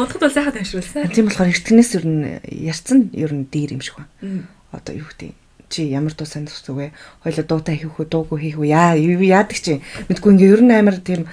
Унтахад 0.00 0.22
бол 0.24 0.32
сайхан 0.32 0.56
ташруулсан. 0.56 1.12
Тийм 1.12 1.28
болохоор 1.28 1.52
эртнээс 1.52 1.90
ер 2.00 2.04
нь 2.08 2.24
ярьсан 2.50 3.12
ер 3.12 3.32
нь 3.36 3.46
дээр 3.52 3.76
юм 3.76 3.84
шиг 3.84 4.00
байна. 4.00 4.48
Одоо 4.72 4.96
юу 4.96 5.06
гэдэг 5.12 5.36
чи 5.70 5.86
ямар 5.86 6.12
дуу 6.12 6.26
сонирхох 6.26 6.66
зүгөө 6.66 6.88
хоёлоо 7.22 7.44
дуутай 7.46 7.78
хийх 7.78 7.94
үү 7.94 8.10
дуугүй 8.10 8.38
хийх 8.42 8.58
үү 8.58 8.74
яа 8.74 8.98
яадаг 8.98 9.54
чи 9.54 9.78
мэдгүй 10.10 10.30
ингээ 10.34 10.52
ер 10.58 10.62
нь 10.66 10.74
амар 10.74 10.98
тийм 10.98 11.30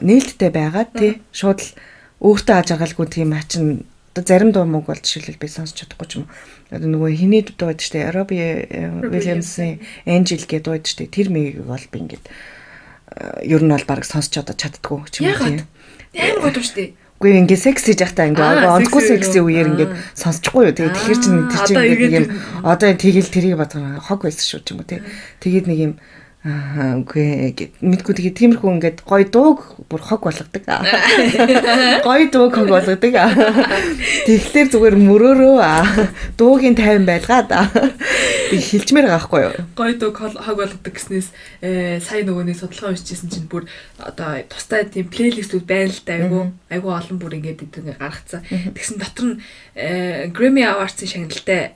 нээлттэй 0.00 0.48
байгаа 0.48 0.88
тий 0.88 1.20
шууд 1.28 1.60
л 1.60 1.68
өөртөө 2.24 2.56
аж 2.56 2.68
аргалгүй 2.72 3.06
тийм 3.12 3.36
ачин 3.36 3.84
одоо 4.14 4.22
зарим 4.22 4.52
дуу 4.54 4.62
мөг 4.62 4.86
бол 4.86 4.94
жишээлбэл 5.02 5.42
би 5.42 5.48
сонсч 5.50 5.82
чадахгүй 5.82 6.06
ч 6.06 6.12
юм. 6.22 6.30
Одоо 6.70 6.86
нөгөө 6.86 7.18
хиний 7.18 7.42
дуу 7.42 7.74
байдаг 7.74 7.82
штэ 7.82 8.14
Роби 8.14 8.38
Уильямсын 8.38 9.82
Angel 10.06 10.46
гэдэг 10.46 10.62
дуу 10.62 10.78
байдаг 10.78 10.86
штэ 10.86 11.10
тэр 11.10 11.34
мийг 11.34 11.66
бол 11.66 11.82
би 11.90 11.98
ингээд 11.98 12.24
ер 13.42 13.62
нь 13.66 13.74
бол 13.74 13.86
баг 13.90 14.06
сонсч 14.06 14.38
одоо 14.38 14.54
чаддгүй 14.54 15.02
ч 15.10 15.26
юм 15.26 15.34
уу. 15.34 15.66
Амар 16.14 16.54
гоо 16.54 16.62
штэ. 16.62 16.94
Үгүй 17.18 17.42
ингээд 17.42 17.58
секс 17.58 17.90
хийж 17.90 18.06
байхдаа 18.06 18.30
ингээд 18.30 18.70
онцгүй 18.70 19.02
секси 19.02 19.42
үеэр 19.42 19.70
ингээд 19.74 19.92
сонсчихгүй 20.14 20.62
юу. 20.70 20.74
Тэгээд 20.78 20.94
тэгэхэр 20.94 21.18
чинь 21.18 21.40
тэр 21.50 21.60
чинь 21.66 21.82
ингээд 21.82 22.14
юм 22.22 22.28
одоо 22.62 22.90
тэгэл 22.94 23.34
тэрийг 23.34 23.58
бодгоо 23.58 23.98
хог 23.98 24.22
байсан 24.22 24.46
шүү 24.46 24.62
ч 24.62 24.68
юм 24.74 24.78
уу 24.78 24.86
тий. 24.86 25.02
Тэгээд 25.42 25.66
нэг 25.66 25.78
юм 25.78 25.92
Аа 26.44 27.00
үгүй 27.00 27.56
мэдгүй 27.80 28.14
тэгээ 28.20 28.36
тиймэрхүү 28.36 28.68
ингээд 28.76 28.98
гой 29.08 29.24
дууг 29.24 29.80
бүр 29.88 30.02
хог 30.04 30.28
болгодог. 30.28 30.60
Гой 32.04 32.28
дууг 32.28 32.52
хог 32.52 32.68
болгодог. 32.68 33.16
Тэгэхээр 34.28 34.68
зүгээр 34.68 34.96
мөрөөрөө 35.08 36.36
дуугийн 36.36 36.76
тайван 36.76 37.08
байлгаад 37.08 37.48
хилчмээр 38.52 39.08
байгаа 39.08 39.24
хгүй 39.24 39.40
юу. 39.40 39.64
Гой 39.72 39.96
дууг 39.96 40.20
хог 40.20 40.36
болгодог 40.36 40.92
гэснээс 40.92 41.32
э, 41.64 42.04
сая 42.04 42.28
нөгөөний 42.28 42.52
судалгаа 42.52 42.92
уншижсэн 42.92 43.32
чинь 43.32 43.48
бүр 43.48 43.64
одоо 43.96 44.44
тустай 44.44 44.84
тийм 44.84 45.08
плейлистүүд 45.08 45.64
байна 45.64 45.88
л 45.88 46.04
да 46.04 46.12
айгу 46.20 46.40
айгу 46.68 46.88
олон 46.92 47.16
бүр 47.24 47.40
ингээд 47.40 47.72
ингэ 47.72 47.96
гаргацсан. 47.96 48.44
Тэгсэн 48.76 49.00
дотор 49.00 49.24
нь 49.32 49.40
э, 49.80 50.28
Grammy 50.28 50.68
Awards-ын 50.68 51.08
шагналтай 51.08 51.72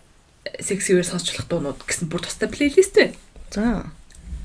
үер 0.60 1.08
сонсчлох 1.08 1.48
дуунууд 1.48 1.88
гэсэн 1.88 2.12
бүр 2.12 2.20
тустай 2.20 2.52
плейлист 2.52 2.92
байна. 3.00 3.16
За 3.48 3.88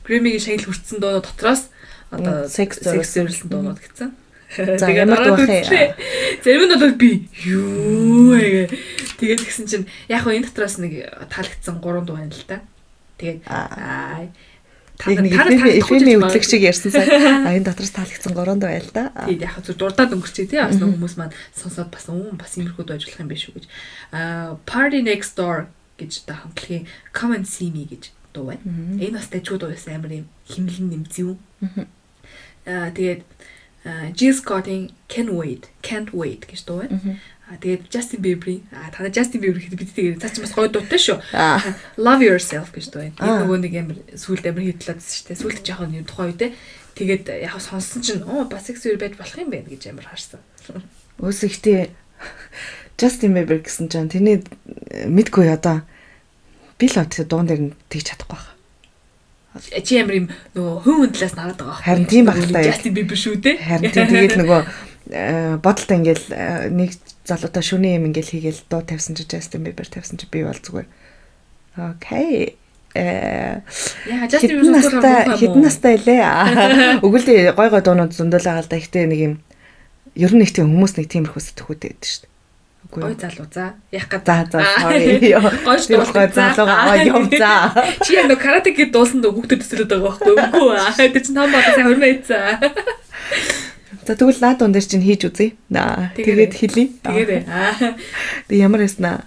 Грэмигийн 0.03 0.43
шагнал 0.43 0.67
хүртсэн 0.67 0.99
дуу 0.99 1.23
дотроос 1.23 1.71
одоо 2.11 2.47
секс 2.47 2.79
зориулсан 2.83 3.49
дуунууд 3.49 3.79
гэсэн. 3.79 4.11
За 4.53 4.87
ямар 4.91 5.23
дуу 5.23 5.37
вэ? 5.39 5.95
Зарим 6.43 6.69
нь 6.69 6.77
бол 6.77 6.93
би 6.93 7.29
юу 7.47 8.37
ээ. 8.37 8.69
Тэгээд 9.17 9.41
тэгсэн 9.41 9.65
чинь 9.65 9.87
яг 10.11 10.27
энэ 10.27 10.45
дотроос 10.51 10.77
нэг 10.77 11.09
таалагдсан 11.31 11.81
3 11.81 12.05
дуу 12.05 12.17
байна 12.19 12.35
л 12.35 12.45
да. 12.45 12.61
Тэгээд 13.17 13.41
аа 13.49 14.29
Эфемийн 15.01 16.21
хөтлөгч 16.21 16.45
шиг 16.45 16.61
ярьсан 16.61 16.93
сайн. 16.93 17.49
А 17.49 17.55
энэ 17.57 17.65
дотроос 17.65 17.95
таалагдсан 17.97 18.37
3 18.37 18.59
дуу 18.61 18.69
байл 18.69 18.89
да. 18.93 19.09
Тийм 19.25 19.41
яг 19.41 19.57
зөв 19.65 19.79
дурдаад 19.79 20.13
өнгөрчээ 20.13 20.51
тий. 20.53 20.61
Бас 20.61 20.77
хүмүүс 20.77 21.17
маань 21.17 21.33
сонсоод 21.57 21.89
бас 21.89 22.05
үн 22.13 22.37
бас 22.37 22.53
иймэрхүү 22.53 22.85
дуу 22.85 22.95
ажиллах 22.99 23.23
юм 23.25 23.31
биш 23.33 23.49
үү 23.49 23.57
гэж. 23.57 23.65
А 24.13 24.53
Party 24.69 25.01
Next 25.01 25.33
Door 25.33 25.65
гэж 25.97 26.29
та 26.29 26.45
хамтлагийн 26.45 26.85
Come 27.09 27.41
and 27.41 27.49
See 27.49 27.73
Me 27.73 27.89
гэж 27.89 28.13
дуу 28.33 28.51
байна. 28.51 28.61
Энэ 28.99 29.17
бас 29.17 29.29
дайгуу 29.29 29.57
дуу 29.61 29.69
байсан 29.71 29.95
амар 29.95 30.11
юм 30.23 30.27
химлэн 30.49 30.89
нэмзүү. 30.91 31.31
Аа 32.67 32.91
тэгээд 32.91 33.21
Jill 34.15 34.33
Scott-ийн 34.33 34.91
Can't 35.09 35.31
Wait, 35.31 35.69
Can't 35.83 36.11
Wait 36.11 36.47
гэж 36.47 36.65
дуу 36.65 36.83
байна. 36.83 37.19
Аа 37.51 37.59
тэгээд 37.59 37.91
Justin 37.91 38.23
Bieber-ийн 38.23 38.63
аа 38.71 38.89
та 38.89 39.11
Justin 39.11 39.43
Bieber 39.43 39.59
гэхэд 39.59 39.77
бид 39.77 39.91
тэгээд 39.91 40.21
цаа 40.23 40.31
чи 40.31 40.41
бас 40.41 40.55
гоё 40.55 40.71
дуутай 40.71 40.99
шүү. 40.99 41.19
Love 41.99 42.23
Yourself 42.23 42.71
гэж 42.71 42.85
дуу 42.89 43.03
байна. 43.03 43.19
Энэ 43.19 43.39
нөгөө 43.43 43.59
нэг 43.59 43.73
амар 43.77 43.97
сүлд 44.15 44.47
амар 44.47 44.63
хитлээдсэн 44.63 45.11
шүү 45.11 45.27
дээ. 45.27 45.41
Сүлд 45.43 45.59
жоохон 45.67 45.97
юм 45.99 46.07
тухай 46.07 46.31
үедээ 46.31 46.51
тэгээд 46.95 47.25
яг 47.43 47.59
сонсон 47.59 48.01
чинь 48.01 48.23
оо 48.23 48.47
бас 48.47 48.71
сексуэр 48.71 48.95
байж 48.95 49.19
болох 49.19 49.35
юм 49.35 49.51
байна 49.51 49.67
гэж 49.67 49.91
амар 49.91 50.07
харсан. 50.07 50.39
Өөс 51.19 51.43
ихтэй 51.43 51.91
Justin 52.95 53.35
Bieber 53.35 53.59
гэсэн 53.59 53.91
чинь 53.91 54.07
тэрний 54.07 54.39
мэдгүй 55.11 55.51
одоо 55.51 55.83
би 56.79 56.85
л 56.89 56.99
одоо 57.01 57.23
дуун 57.25 57.47
дээр 57.47 57.61
нь 57.61 57.75
тэгж 57.89 58.13
чадахгүй 58.13 58.39
байна 58.39 58.53
чи 59.85 60.01
ямар 60.01 60.17
юм 60.17 60.27
нөгөө 60.57 60.81
хүн 60.81 61.13
талаас 61.13 61.35
нараад 61.37 61.59
байгаа. 61.61 61.77
Харин 61.85 62.09
тийм 62.09 62.25
байх 62.25 62.41
таа. 62.49 62.65
Justin 62.65 62.93
Bieber 62.97 63.17
шүү 63.17 63.37
дээ. 63.37 63.61
Харин 63.61 63.93
тийм 63.93 64.07
тэгээд 64.09 64.37
нөгөө 64.41 64.61
э, 65.13 65.57
бодолтой 65.61 65.97
ингээл 66.01 66.25
э, 66.33 66.73
нэг 66.73 66.97
залуутай 67.29 67.61
шүний 67.61 67.93
юм 68.01 68.09
ингээл 68.09 68.33
хийгээл 68.33 68.65
дуу 68.65 68.81
тавьсан 68.81 69.13
чи 69.13 69.29
Justin 69.29 69.61
Bieber 69.61 69.85
тавьсан 69.85 70.17
чи 70.17 70.25
би 70.25 70.41
бол 70.41 70.57
зүгээр. 70.57 70.89
Окей. 71.77 72.57
Э 72.97 73.61
яа 74.09 74.25
Justin 74.25 74.57
Bieber 74.57 74.73
настай 74.73 75.21
хэдэн 75.37 75.61
настай 75.61 75.93
илээ. 76.01 77.05
Өгүүлээ 77.05 77.53
гой 77.57 77.69
гой 77.69 77.81
дуунууд 77.85 78.17
зөндөл 78.17 78.49
агаал 78.49 78.65
да 78.65 78.81
ихтэй 78.81 79.05
нэг 79.05 79.21
юм 79.21 79.33
ер 80.17 80.33
нь 80.33 80.41
нэг 80.41 80.49
тийм 80.49 80.73
хүмүүс 80.73 80.97
нэг 80.97 81.13
тиймэрхүү 81.13 81.41
сэтгүүтэй 81.45 81.93
байдаг 81.93 82.09
шүү 82.09 82.21
дээ. 82.25 82.32
Гой 82.91 83.15
залуу 83.19 83.47
за. 83.53 83.73
Яг 83.91 84.07
га 84.09 84.21
за 84.25 84.47
за 84.51 84.59
sorry. 84.59 85.31
Гой 85.65 85.77
дуулах 85.87 86.33
залуу 86.33 86.67
аваа 86.67 86.97
юм 87.03 87.29
за. 87.29 87.73
Чи 88.03 88.13
яг 88.13 88.33
карате 88.39 88.71
гээд 88.71 88.91
дуусан 88.91 89.21
дөө 89.21 89.33
хүүхдэд 89.33 89.61
төсөлөд 89.63 89.89
байгаа 89.89 90.11
байхгүй 90.11 90.33
үгүй 90.33 90.67
аа. 90.77 90.93
Тэр 90.97 91.23
чинь 91.23 91.37
том 91.37 91.49
бодоо 91.49 91.73
сайн 91.73 91.87
хөрмөө 91.87 92.11
ийцээ. 92.13 92.59
За 94.03 94.13
тэгвэл 94.19 94.41
наад 94.43 94.57
дунд 94.59 94.75
дээр 94.75 94.83
чинь 94.85 95.05
хийж 95.05 95.21
үзье. 95.31 95.55
Тэгээд 95.71 96.53
хэлий. 96.53 96.87
Тэгээд 97.01 97.47
аа. 97.47 97.95
Тэг 98.51 98.57
ямар 98.59 98.83
яснаа. 98.83 99.23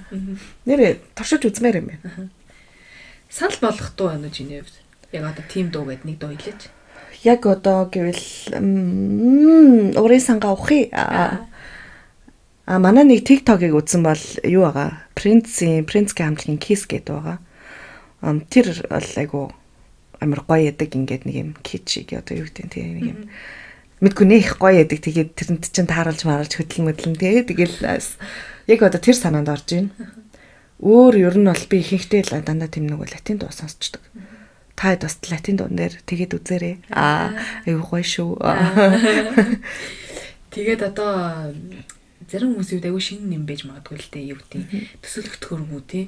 Нэрээ 0.68 1.00
туршиж 1.16 1.48
үзмээр 1.48 1.80
юм 1.80 1.86
байна. 1.96 2.28
Санал 3.32 3.56
болгох 3.60 3.96
дуу 3.96 4.12
байна 4.12 4.28
уу 4.28 4.36
чиний 4.36 4.60
хувьд? 4.60 4.76
Яг 5.12 5.24
одоо 5.24 5.44
тим 5.48 5.72
дуу 5.72 5.88
гэдэг 5.88 6.04
нэг 6.04 6.18
дуу 6.20 6.30
хэлээч. 6.36 6.62
Яг 7.24 7.46
одоо 7.48 7.88
гэвэл 7.88 8.24
урын 9.96 10.20
сангаа 10.20 10.52
ухъя. 10.52 11.48
А 12.66 12.82
манай 12.82 13.06
нэг 13.06 13.22
TikTok-ыг 13.22 13.78
үзсэн 13.78 14.02
бол 14.02 14.18
юу 14.42 14.66
байгаа? 14.66 15.06
Prince-ийн 15.14 15.86
Prince-ийн 15.86 16.34
хамтлагийн 16.34 16.58
Kiss 16.58 16.90
гэдэг 16.90 17.14
байгаа. 17.14 17.38
Ам 18.26 18.42
тэр 18.42 18.74
бол 18.90 19.10
айгу 19.14 19.54
амар 20.18 20.42
гоё 20.42 20.74
ядаг 20.74 20.90
ингээд 20.90 21.30
нэг 21.30 21.36
юм 21.36 21.50
кичиг 21.62 22.10
одоо 22.10 22.42
юу 22.42 22.50
гэдэг 22.50 22.66
тийм 22.66 22.98
нэг 22.98 23.06
юм 23.06 23.20
мэдгүй 24.02 24.26
нэх 24.26 24.58
гоё 24.58 24.82
ядаг 24.82 24.98
тэгээд 24.98 25.38
тэрэнд 25.38 25.64
чинь 25.70 25.86
тааруулж 25.86 26.26
маруулж 26.26 26.52
хөдөл 26.58 26.90
möдлэн 26.90 27.14
тий 27.14 27.46
тэгэл 27.46 27.86
яг 28.66 28.80
одоо 28.82 29.00
тэр 29.00 29.14
санаанд 29.14 29.46
орж 29.46 29.66
байна. 29.70 29.94
Өөр 30.82 31.14
ер 31.22 31.36
нь 31.38 31.48
бол 31.48 31.64
би 31.70 31.76
ихэнхдээ 31.80 32.34
л 32.34 32.42
дандаа 32.42 32.68
тийм 32.68 32.90
нэг 32.90 32.98
латин 32.98 33.38
дуу 33.38 33.54
сонсчдаг. 33.54 34.02
Та 34.76 34.92
хэд 34.92 35.06
бас 35.06 35.16
латин 35.30 35.56
дуун 35.56 35.78
дээр 35.78 36.02
тэгээд 36.04 36.36
үзээрэй. 36.36 36.74
Аа 36.92 37.32
айгу 37.64 37.86
гоё 37.86 38.04
шүү. 38.04 38.36
Тэгээд 40.52 40.82
одоо 40.82 41.52
зарим 42.30 42.54
хүмүүсийн 42.54 42.78
үед 42.78 42.86
аягүй 42.90 43.02
шинэ 43.02 43.36
юм 43.36 43.44
байж 43.46 43.62
магадгүй 43.66 43.96
л 43.98 44.10
дээ 44.12 44.30
юу 44.32 44.38
гэдэг 44.40 44.62
төсөөлөх 45.02 45.36
төхөргөө 45.42 45.82
тий 45.86 46.04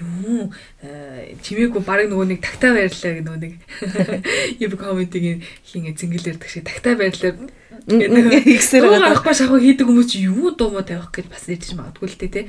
юу? 0.00 0.52
Э, 0.84 1.34
чимээгүй 1.40 1.82
баг 1.84 2.08
нөгөө 2.08 2.26
нэг 2.32 2.40
тагтаа 2.44 2.72
байрлалаа 2.76 3.24
нөгөө 3.24 3.40
нэг 3.42 3.54
юм 4.64 4.72
комедигийн 4.76 5.40
хин 5.64 5.90
зингэлэрдэг 5.90 6.48
шиг 6.48 6.68
тагтаа 6.68 6.94
байрлалаа 7.00 7.34
ихсэр 7.88 8.88
байгаа 8.88 9.12
байхгүй 9.16 9.34
шахуу 9.34 9.60
хийдэг 9.60 9.86
хүмүүс 9.88 10.08
чи 10.08 10.28
юу 10.28 10.52
дуу 10.56 10.72
мó 10.72 10.84
тавих 10.84 11.12
гэж 11.12 11.26
бас 11.28 11.48
ирж 11.48 11.76
магадгүй 11.76 12.08
л 12.08 12.18
дээ 12.20 12.32
тий 12.32 12.44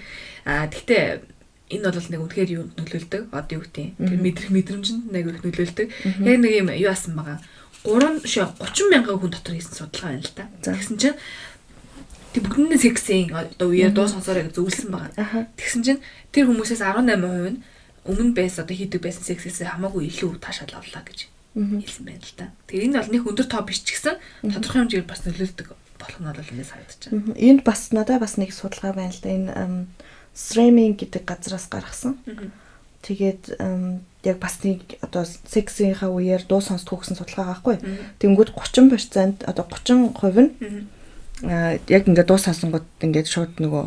а 0.46 0.68
тэгтээ 0.70 1.36
энэ 1.70 1.90
бол 1.90 2.10
нэг 2.14 2.22
үнэхээр 2.22 2.50
юу 2.54 2.64
нөлөөлдөг? 2.78 3.34
Одоо 3.34 3.58
юу 3.58 3.66
гэдэг 3.66 3.98
тэр 3.98 4.20
мэдрэх 4.22 4.50
мэдрэмжинд 4.54 5.10
нэг 5.10 5.26
их 5.34 5.42
нөлөөлдөг. 5.42 5.88
Яг 6.22 6.38
нэг 6.38 6.52
юм 6.62 6.70
юу 6.78 6.92
асан 6.94 7.18
байгаа? 7.18 7.42
3 7.82 8.22
шээ 8.22 8.46
30 8.62 8.94
мянган 8.94 9.18
хүн 9.18 9.34
дотор 9.34 9.58
хийсэн 9.58 9.74
судалгаа 9.74 10.14
байна 10.14 10.26
л 10.26 10.34
та. 10.38 10.46
Тэгсэн 10.62 10.98
чинь 11.02 11.18
Тэг 12.36 12.44
бүгднээ 12.52 12.84
сексийн 12.84 13.32
одоо 13.32 13.72
үеэр 13.72 13.96
дуу 13.96 14.12
сонсоорой 14.12 14.52
гэж 14.52 14.60
зөвлөсөн 14.60 14.92
байгаа. 14.92 15.48
Тэгсэн 15.56 15.82
чинь 15.88 16.04
тэр 16.36 16.52
хүмүүсээс 16.52 16.84
18% 16.84 17.08
нь 17.08 17.64
өмнө 18.04 18.36
байс 18.36 18.60
одоо 18.60 18.76
хийдэг 18.76 19.00
байсан 19.00 19.24
сексээс 19.24 19.64
хамаагүй 19.64 20.12
илүү 20.12 20.44
таашаал 20.44 20.76
авлаа 20.76 21.00
гэж 21.08 21.32
хэлсэн 21.56 22.04
байна 22.04 22.20
л 22.20 22.36
та. 22.36 22.52
Тэгэхээр 22.68 22.86
энэ 22.92 23.00
бол 23.00 23.14
нэг 23.16 23.24
өндөр 23.24 23.48
тоо 23.48 23.64
биш 23.64 23.88
ч 23.88 23.96
гэсэн 23.96 24.20
тодорхой 24.52 24.84
хэмжээгээр 24.84 25.08
бас 25.08 25.24
нөлөөлдөг 25.24 25.68
болох 25.72 26.20
нь 26.20 26.28
бол 26.28 26.52
энэ 26.52 26.68
санагдаж 26.68 27.02
байна. 27.08 27.40
Энд 27.40 27.62
бас 27.64 27.82
надад 27.96 28.20
бас 28.20 28.36
нэг 28.36 28.52
судалгаа 28.52 28.92
байна 28.92 29.16
л 29.16 29.24
да. 29.24 29.32
Энэ 29.32 29.88
стриминг 30.36 31.00
гэдэг 31.00 31.24
газраас 31.24 31.72
гаргасан. 31.72 32.20
Тэгээд 33.00 33.56
яг 34.28 34.38
бас 34.44 34.60
нэг 34.68 35.00
одоо 35.00 35.24
сексийнхаа 35.24 36.12
үеэр 36.12 36.44
дуу 36.44 36.60
сонсдог 36.60 37.00
гэсэн 37.00 37.16
судалгаа 37.16 37.56
байхгүй. 37.56 37.80
Тэнгүүд 38.20 38.52
30% 38.52 39.48
одоо 39.48 39.64
30% 39.64 40.12
нь 40.12 40.92
яг 41.44 42.04
ингээд 42.08 42.30
дуу 42.30 42.40
сонсонгод 42.40 42.88
ингээд 43.04 43.28
шууд 43.28 43.60
нөгөө 43.60 43.86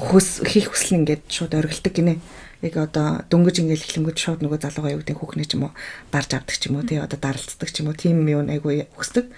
хөс 0.00 0.40
хийх 0.46 0.72
хүсэл 0.72 1.04
ингээд 1.04 1.28
шууд 1.28 1.52
оргилдог 1.52 1.92
гинэ. 1.92 2.16
Яг 2.64 2.80
одоо 2.80 3.20
дөнгөж 3.28 3.60
ингээд 3.60 3.84
эхлэнгүүд 3.84 4.16
шууд 4.16 4.40
нөгөө 4.40 4.64
залуугаа 4.64 4.94
юу 4.96 5.02
гэдэг 5.04 5.20
хүүхнээ 5.20 5.48
ч 5.50 5.60
юм 5.60 5.68
уу 5.68 5.72
дарж 6.08 6.30
авдаг 6.32 6.56
ч 6.56 6.72
юм 6.72 6.80
уу 6.80 6.88
тий 6.88 6.96
одоо 6.96 7.18
даралцдаг 7.20 7.68
ч 7.68 7.84
юм 7.84 7.92
уу 7.92 7.98
тийм 7.98 8.24
юм 8.24 8.48
айгүй 8.48 8.88
хүсдэг. 8.96 9.28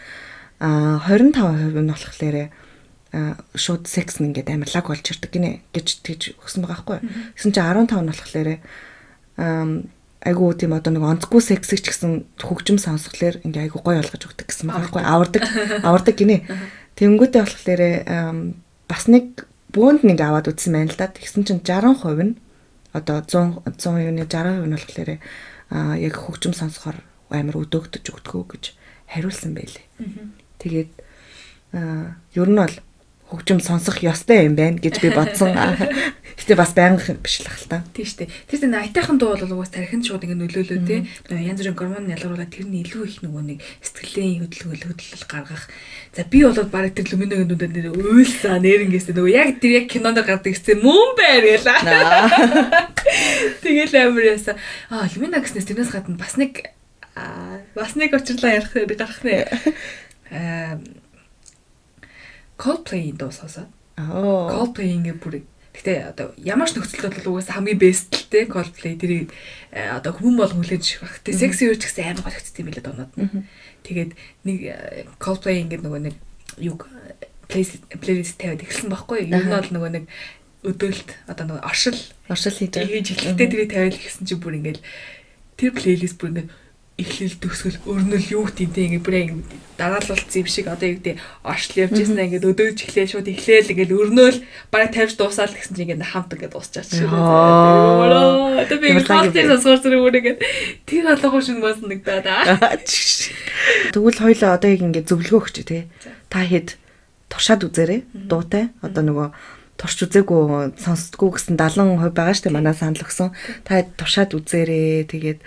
А 0.62 1.02
25% 1.11 1.74
нь 1.83 1.90
болохоор 1.90 2.37
шууд 3.57 3.88
секс 3.88 4.20
нь 4.22 4.31
ингээд 4.31 4.52
амар 4.52 4.70
лаг 4.70 4.87
болж 4.87 5.02
ирдэг 5.02 5.33
гинэ 5.33 5.50
гэж 5.74 6.04
тэгж 6.07 6.22
өгсөн 6.38 6.62
байгаа 6.62 6.87
байхгүй. 6.87 6.98
Гэсэн 7.35 7.50
чинь 7.57 7.66
15 7.66 8.04
нь 8.04 8.11
болохоор 8.12 8.48
айгуу 10.22 10.52
тийм 10.54 10.74
одоо 10.74 10.92
нэг 10.92 11.02
онцгүй 11.02 11.40
сексig 11.40 11.81
ч 11.83 11.94
гэсэн 11.94 12.26
хөгжим 12.42 12.76
сонсголоор 12.76 13.38
ингээ 13.46 13.70
айгуу 13.70 13.83
гой 13.87 14.02
болгож 14.02 14.22
өгдөг 14.28 14.50
гэсэн 14.50 14.66
байгаа 14.66 14.83
байхгүй. 14.90 15.02
Авардаг 15.02 15.42
авардаг 15.87 16.14
гинэ. 16.18 16.37
Тэнгүүтээ 16.99 17.43
болохоор 17.47 17.83
бас 18.91 19.03
нэг 19.07 19.47
бөөнд 19.71 20.03
нэг 20.03 20.19
аваад 20.19 20.51
үтсэн 20.51 20.75
байна 20.75 20.91
л 20.91 20.99
да. 20.99 21.07
Тэгсэн 21.07 21.47
чинь 21.47 21.63
60% 21.63 21.95
нь 22.27 22.35
одоо 22.91 23.23
100 23.23 23.63
100 23.79 24.03
юуны 24.03 24.27
60% 24.27 24.67
нь 24.67 24.75
болохоор 24.75 25.11
яг 26.03 26.15
хөгжим 26.19 26.55
сонсохоор 26.59 26.99
амар 27.31 27.57
өдөөгдөж 27.63 28.03
өгдгөө 28.03 28.45
гэж 28.51 28.65
хариулсан 29.15 29.53
байлээ. 29.55 29.87
Тэгээд 30.59 30.93
ер 32.35 32.49
нь 32.51 32.59
бол 32.59 32.75
хөгжим 33.29 33.61
сонсох 33.61 34.01
ёстой 34.01 34.49
юм 34.49 34.57
байна 34.57 34.81
гэж 34.81 35.05
би 35.05 35.12
бодсон. 35.12 35.53
Гэтэ 36.38 36.55
бас 36.55 36.73
байнга 36.73 37.12
биш 37.21 37.45
л 37.45 37.51
хэл 37.51 37.69
та. 37.69 37.85
Тийм 37.93 38.07
шүү 38.09 38.19
дээ. 38.25 38.33
Тэр 38.49 38.59
чинь 38.62 38.73
айтайхан 38.73 39.19
дуу 39.21 39.37
бол 39.37 39.59
угаас 39.59 39.75
тархинд 39.75 40.07
шууд 40.07 40.25
ингэ 40.25 40.38
нөлөөлөө 40.38 40.81
те. 40.87 41.05
Янз 41.35 41.61
бүрийн 41.61 41.77
гормон 41.77 42.09
ялгаруулаад 42.09 42.49
тэрний 42.49 42.87
илүү 42.87 43.05
их 43.05 43.19
нөгөө 43.27 43.43
нэг 43.53 43.59
сэтгэлийн 43.85 44.47
хөдөлгөөл 44.47 44.87
хөдөлгөл 44.87 45.27
гаргах. 45.29 45.67
За 46.17 46.25
би 46.25 46.41
бол 46.47 46.57
баг 46.73 46.95
тэр 46.95 47.11
люминогийн 47.11 47.53
нүдэд 47.53 47.73
нэр 47.75 47.88
уйлсаа 47.93 48.62
нэрнгээс 48.64 49.12
нөгөө 49.12 49.35
яг 49.35 49.61
тэр 49.61 49.83
яг 49.83 49.87
кинонд 49.93 50.23
гардаг 50.25 50.55
гэсэн 50.57 50.81
мөн 50.81 51.09
байр 51.19 51.45
гэлээ. 51.59 51.81
Тэгэл 53.67 53.95
амар 54.09 54.25
яса. 54.25 54.57
Аа 54.88 55.11
люмино 55.11 55.43
гэснээс 55.43 55.69
тэрнээс 55.69 55.93
гадна 55.93 56.17
бас 56.17 56.38
нэг 56.41 56.71
бас 57.75 57.93
нэг 57.99 58.14
очрлоо 58.14 58.51
ярих 58.57 58.73
гарах 58.73 59.21
нэ. 59.27 59.43
Аа 60.33 60.79
Coldplay 62.59 63.14
дуу 63.14 63.31
сонсоо. 63.31 63.71
Аа. 63.97 64.51
Coldplay 64.51 64.92
ингээ 64.99 65.16
бүр 65.23 65.47
Гэтэ 65.79 66.11
одоо 66.11 66.35
ямар 66.42 66.66
ч 66.66 66.75
нөхцөлд 66.75 67.23
бол 67.23 67.38
угаасаа 67.38 67.62
хамгийн 67.62 67.79
бест 67.79 68.11
л 68.11 68.27
те 68.27 68.51
Coldplay 68.51 68.99
тэрийг 68.99 69.31
э, 69.71 69.94
одоо 69.94 70.11
хүн 70.11 70.35
бол 70.35 70.51
хүлээж 70.51 70.99
авах. 70.99 71.23
Тэ 71.23 71.38
секси 71.38 71.71
юу 71.71 71.79
ч 71.79 71.87
гэсэн 71.87 72.18
амар 72.18 72.27
гол 72.27 72.35
юм 72.35 72.66
билээ 72.66 72.83
доноод. 72.83 73.12
Тэгээд 73.87 74.11
нэг 74.42 74.59
э, 74.66 75.07
Coldplay 75.23 75.62
ингээд 75.62 75.87
нөгөө 75.87 76.03
нэг 76.11 76.14
юг 76.59 76.90
плейлист 77.47 78.37
тавиад 78.42 78.66
эхэлсэн 78.66 78.90
байхгүй 78.90 79.31
юу? 79.31 79.38
Ер 79.38 79.47
нь 79.47 79.55
бол 79.55 79.71
нөгөө 79.71 79.90
нэг 79.94 80.05
өдөөлт 80.66 81.09
одоо 81.31 81.44
нөгөө 81.47 81.62
оршил 81.62 81.99
оршил 82.27 82.59
хийж 82.59 82.75
хийж 82.75 83.09
эхлэхдээ 83.14 83.49
тэрийг 83.49 83.71
тавиад 83.71 83.94
эхэлсэн 83.94 84.27
чинь 84.27 84.42
бүр 84.42 84.59
ингээд 84.59 84.83
тэр 85.55 85.71
плейлист 85.79 86.18
бүр 86.18 86.31
ингээд 86.35 86.51
эхлэл 86.99 87.39
төгсгөл 87.39 87.79
өрнөл 87.87 88.27
юу 88.35 88.43
гэдэг 88.51 88.75
тийм 88.75 88.99
ингээ 88.99 89.07
бүр 89.07 89.17
ингээ 89.23 89.79
дараалуулсан 89.79 90.43
юм 90.43 90.49
шиг 90.51 90.67
одоо 90.67 90.91
юу 90.91 90.99
гэдэг 90.99 91.17
оршил 91.47 91.87
явж 91.87 91.95
ирсэн 91.95 92.19
ингээ 92.27 92.43
өдөөж 92.43 92.79
эхлэе 92.83 93.07
шууд 93.07 93.31
эхлээл 93.31 93.71
ингээ 93.71 93.95
өрнөөл 93.95 94.39
бараг 94.75 94.91
тавьж 94.91 95.15
дуусаад 95.15 95.55
гэсэн 95.55 95.79
чинь 95.79 95.95
ингээ 95.95 96.11
хамт 96.11 96.35
ингээ 96.35 96.51
дуусчаач 96.51 96.91
шиг. 96.91 97.07
Одоо 97.07 98.79
би 98.83 98.99
халтын 98.99 99.47
сонсгоор 99.47 99.79
зэрэг 99.79 100.03
бүр 100.03 100.19
ингээ 100.19 100.37
тэр 100.91 101.07
алгуу 101.15 101.39
шин 101.39 101.63
бас 101.63 101.79
нэг 101.79 102.03
даа. 102.03 102.67
Тэгвэл 103.95 104.19
хоёлоо 104.19 104.59
одоо 104.59 104.69
яг 104.75 104.83
ингээ 104.83 105.07
зөвлөгөө 105.07 105.39
өгч 105.39 105.57
тий. 105.63 105.87
Та 106.27 106.43
хэд 106.43 106.75
туршаад 107.31 107.63
үзээрэй 107.63 108.11
дуутай. 108.11 108.75
Одоо 108.83 109.07
нөгөө 109.07 109.29
турш 109.79 110.03
үзээгүй 110.03 110.75
сонсдгоо 110.83 111.39
гэсэн 111.39 111.55
70% 111.55 112.11
байгаа 112.11 112.35
штэ 112.35 112.51
манай 112.51 112.75
санал 112.75 113.07
өгсөн. 113.07 113.31
Та 113.63 113.87
туршаад 113.87 114.35
үзээрэй. 114.35 115.07
Тэгээд 115.07 115.39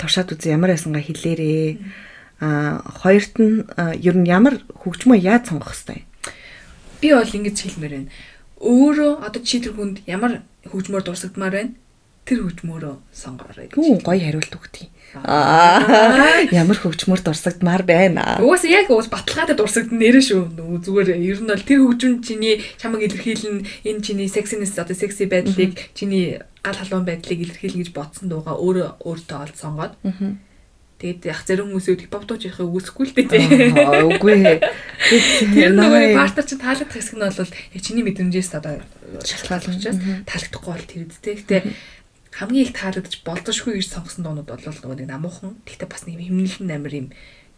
туршаад 0.00 0.32
үзээ 0.32 0.56
ямар 0.56 0.72
байсангаа 0.72 1.04
хэлээрээ. 1.04 1.68
Аа 2.40 2.80
хоёрт 3.04 3.36
нь 3.36 3.68
ер 4.00 4.16
нь 4.16 4.26
ямар 4.26 4.64
хөгжмөө 4.80 5.20
яаж 5.20 5.52
сонгох 5.52 5.76
хэвтэй? 5.76 6.08
Би 7.04 7.12
бол 7.12 7.28
ингэж 7.28 7.56
хэлмээр 7.60 7.92
байна. 7.92 8.10
Өөрөө 8.64 9.12
одоо 9.20 9.40
чи 9.44 9.60
тэр 9.60 9.76
хүнд 9.76 10.00
ямар 10.08 10.40
хөгжмөөр 10.64 11.04
дурсагдмаар 11.04 11.52
байна? 11.52 11.72
Тэр 12.28 12.44
хөгжмөөрөө 12.46 12.94
сонгоорой 13.10 13.66
гэж. 13.70 13.76
Гүү 13.76 14.00
гоё 14.04 14.20
хариулт 14.20 14.54
өгтий. 14.54 14.90
Аа 15.26 16.46
ямар 16.54 16.78
хөгжмөр 16.78 17.24
дурсагдмаар 17.26 17.82
байна. 17.82 18.38
Угаас 18.38 18.62
яг 18.68 18.92
уус 18.94 19.10
баталгаатай 19.10 19.58
дурсагд 19.58 19.90
нэрэн 19.90 20.22
шүү. 20.22 20.42
Зүгээр 20.86 21.18
ер 21.18 21.40
нь 21.42 21.50
бол 21.50 21.66
тэр 21.66 21.82
хөгжим 21.82 22.22
чиний 22.22 22.62
чамаг 22.78 23.02
илэрхийлэн 23.02 23.66
энэ 23.82 24.04
чиний 24.06 24.28
сексинес 24.30 24.78
одоо 24.78 24.94
секси 24.94 25.26
байдлыг 25.26 25.74
чиний 25.98 26.38
гал 26.62 26.78
халуун 26.78 27.08
байдлыг 27.08 27.42
илэрхийлнэ 27.42 27.82
гэж 27.82 27.90
бодсон 27.90 28.30
дууга 28.30 28.54
өөрөө 28.54 29.02
өөртөө 29.02 29.38
олд 29.42 29.56
сонгоод. 29.58 29.94
Тэгээд 31.00 31.32
яг 31.32 31.40
зарим 31.48 31.72
хүмүүс 31.72 31.96
хипхоп 31.96 32.28
дууж 32.28 32.44
яхаа 32.44 32.68
үгүйсэхгүй 32.68 33.04
л 33.08 33.14
дээ. 33.16 34.04
Үгүй. 34.04 34.36
Тэр 35.56 35.72
нөгөө 35.72 36.12
партнер 36.12 36.44
чинь 36.44 36.60
таалагдах 36.60 36.92
хэсэг 36.92 37.16
нь 37.16 37.24
бол 37.24 37.56
чиний 37.80 38.04
мэдрэмжээс 38.04 38.52
одоо 38.60 38.84
шалтгаалж 39.24 39.80
таалагдахгүй 40.28 40.72
бол 40.76 40.84
тэр 40.84 41.08
үстэй. 41.08 41.40
Гэтэ 41.40 41.58
хамгийн 42.40 42.64
их 42.64 42.72
таалагдж 42.72 43.20
болдошгүй 43.20 43.76
гэж 43.76 44.00
сонгосон 44.00 44.24
дуунууд 44.24 44.48
бол 44.48 44.64
нөгөө 44.64 44.96
нэг 45.04 45.08
намуухан. 45.12 45.60
Гэхдээ 45.68 45.88
бас 45.92 46.08
нэг 46.08 46.24
химнэлэн 46.24 46.72
амир 46.72 46.94
юм 46.96 47.08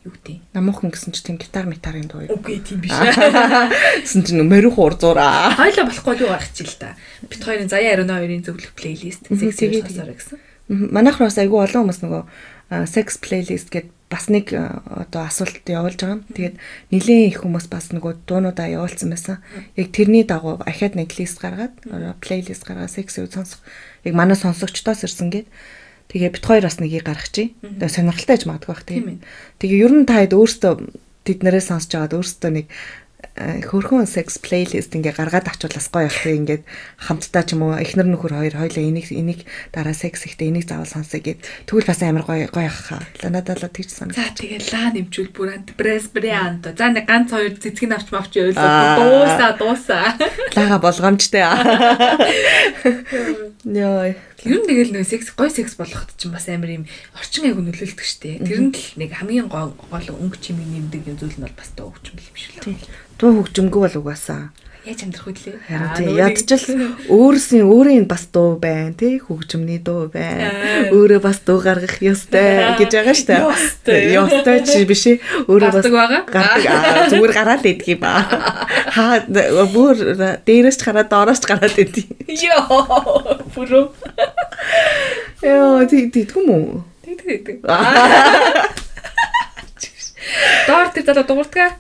юу 0.02 0.10
гэдэг. 0.10 0.42
Намуухан 0.58 0.90
гэсэн 0.90 1.14
чинь 1.14 1.38
тийм 1.38 1.38
гитар 1.38 1.70
метарын 1.70 2.10
дуу 2.10 2.26
юу? 2.26 2.34
Үгүй 2.34 2.58
тийм 2.66 2.82
биш. 2.82 2.90
Гэсэн 4.02 4.26
чинь 4.26 4.42
морих 4.42 4.74
урзуура. 4.74 5.54
Хойлоо 5.54 5.86
болохгүй 5.86 6.26
юу 6.26 6.34
гарах 6.34 6.50
чи 6.50 6.66
л 6.66 6.74
та. 6.74 6.98
Бит 7.22 7.46
хоёрын 7.46 7.70
Заяа 7.70 8.02
92-ын 8.02 8.42
зөвлөх 8.42 8.74
плейлист 8.74 9.30
зэгсэг 9.30 9.86
сонсоорой 9.86 10.18
гэсэн. 10.18 10.42
Манайх 10.90 11.22
бас 11.22 11.38
айгүй 11.38 11.62
олон 11.62 11.86
хүмүүс 11.86 12.02
нөгөө 12.02 12.22
sex 12.90 13.22
playlist 13.22 13.70
гэд 13.70 13.94
бас 14.12 14.28
нэг 14.28 14.52
одоо 14.52 15.24
асуулт 15.24 15.64
явуулж 15.64 15.96
байгаа 15.96 16.20
юм. 16.20 16.28
Тэгээд 16.28 16.56
нэлийн 16.92 17.32
их 17.32 17.40
хүмүүс 17.40 17.72
бас 17.72 17.96
нөгөө 17.96 18.28
дуунуудаа 18.28 18.68
явуулсан 18.68 19.08
байсан. 19.08 19.40
Яг 19.80 19.88
тэрний 19.96 20.28
дагуу 20.28 20.60
ахаад 20.60 21.00
нэг 21.00 21.16
лист 21.16 21.40
гаргаад 21.40 21.72
плейлист 22.20 22.68
гаргаад 22.68 22.92
үе 22.92 23.08
сонсох 23.08 23.64
яг 24.04 24.12
манай 24.12 24.36
сонсогчдоос 24.36 25.08
ирсэн 25.08 25.32
гээд 25.32 25.48
тэгээ 26.12 26.34
бит 26.36 26.44
хоёр 26.44 26.68
бас 26.68 26.76
нэгийг 26.76 27.08
гаргачих. 27.08 27.56
Тэгээ 27.64 27.88
сонирхолтой 27.88 28.36
гэж 28.36 28.44
магадгүй 28.44 28.68
бах 28.68 28.84
тийм. 28.84 29.24
Тэгээ 29.56 29.80
ер 29.88 29.92
нь 29.96 30.04
та 30.04 30.20
хэд 30.20 30.36
өөртөө 30.36 30.72
тэднэрээ 31.24 31.64
сонсож 31.64 31.96
байгаад 31.96 32.16
өөртөө 32.20 32.50
нэг 32.52 32.66
Э, 32.68 33.01
хөрхөн 33.32 34.04
sex 34.04 34.36
playlist 34.36 34.92
ингээ 34.92 35.16
гаргаад 35.16 35.48
авчулаас 35.48 35.88
гоё 35.88 36.06
явах 36.10 36.20
тийм 36.20 36.44
ингээд 36.44 36.62
хамтдаа 37.00 37.42
ч 37.48 37.56
юм 37.56 37.64
уу 37.64 37.80
эхнэр 37.80 38.04
нөхөр 38.12 38.36
хоёр 38.36 38.54
хоёлаа 38.60 38.84
энийг 38.84 39.08
энийг 39.08 39.48
дараа 39.72 39.96
sex 39.96 40.28
ихтэй 40.28 40.52
энийг 40.52 40.68
заавал 40.68 40.90
сонсоё 40.90 41.24
гэд 41.24 41.40
тэгвэл 41.64 41.88
бас 41.88 42.02
амар 42.04 42.28
гоё 42.28 42.46
гоё 42.52 42.68
явах 42.68 42.84
хаа. 42.92 43.02
Надад 43.24 43.64
л 43.64 43.72
тэгж 43.72 43.88
санаг. 43.88 44.14
За 44.18 44.28
тэгээ 44.36 44.68
лаа 44.74 44.92
нэмчүүл 44.92 45.32
бүр 45.32 45.48
ант 45.56 45.72
пресс 45.78 46.12
бриант. 46.12 46.68
За 46.76 46.92
нэг 46.92 47.08
ганц 47.08 47.32
хоёр 47.32 47.56
цэцгийг 47.56 47.94
авч 47.96 48.12
мавч 48.12 48.36
ойлоо. 48.36 49.00
Дуусаа 49.00 49.52
дуусаа. 49.56 50.12
Лага 50.52 50.76
болгоомжтой. 50.82 51.46
Йой. 53.64 54.18
Ер 54.42 54.58
нь 54.58 54.66
тэгэл 54.66 54.90
нөө 54.90 55.06
секс 55.06 55.30
гой 55.38 55.50
секс 55.54 55.78
болгоход 55.78 56.18
ч 56.18 56.26
бас 56.26 56.50
амар 56.50 56.82
юм 56.82 56.84
орчин 57.14 57.46
аяг 57.46 57.62
нөлөөлдөг 57.62 58.02
штэ. 58.02 58.42
Тэр 58.42 58.60
нь 58.66 58.74
л 58.74 58.98
нэг 58.98 59.14
хамгийн 59.14 59.46
гол 59.46 59.70
өнгө 59.70 60.38
чимийг 60.42 60.66
нэмдэг 60.66 61.06
юм 61.06 61.16
зүйл 61.18 61.38
нь 61.38 61.46
бол 61.46 61.54
бас 61.54 61.70
дуу 61.78 61.94
хөгжим 61.94 62.18
биш 62.18 62.50
үү? 62.58 62.74
Дуу 63.22 63.38
хөгжимгүй 63.38 63.80
бол 63.86 63.98
угаасаа 64.02 64.50
яаж 64.82 65.06
амьдрах 65.06 65.30
вүлээ. 65.30 65.62
Ядчил 66.18 66.90
өөрсийн 67.06 67.70
өөрийн 67.70 68.06
бас 68.10 68.26
дуу 68.34 68.58
байна 68.58 68.90
тий 68.98 69.22
хөгжмний 69.22 69.78
дуу 69.78 70.10
байна. 70.10 70.50
Өөрөө 70.90 71.22
бас 71.22 71.38
дуу 71.46 71.62
гаргах 71.62 72.02
ёстой 72.02 72.74
гэж 72.82 72.90
байгаа 72.90 73.14
шүү 73.14 73.30
дээ. 73.86 74.18
Ёстой 74.18 74.58
чи 74.66 74.82
биш 74.82 75.06
ээ. 75.06 75.22
Өөрөө 75.46 75.70
бас 75.70 75.86
гардаг. 75.86 77.14
Зүгээр 77.14 77.30
гараад 77.30 77.62
идэх 77.62 77.94
юм 77.94 78.02
ба. 78.02 78.26
Хаа 78.90 79.22
бүр 79.70 79.94
дээрээс 80.42 80.76
ч 80.78 80.82
гараад 80.82 81.06
доороос 81.14 81.38
ч 81.38 81.46
гараад 81.46 81.78
идэх. 81.78 82.10
Йоо. 82.26 83.38
Бүрөө. 83.54 83.86
Яа 85.46 85.86
тий 85.86 86.10
тэгдэв 86.10 86.42
юм 86.42 86.50
уу? 86.50 86.82
Тэгдэг. 87.06 87.62
Доор 90.66 90.86
тэр 90.90 91.04
залуу 91.06 91.26
дуурдгаа. 91.26 91.70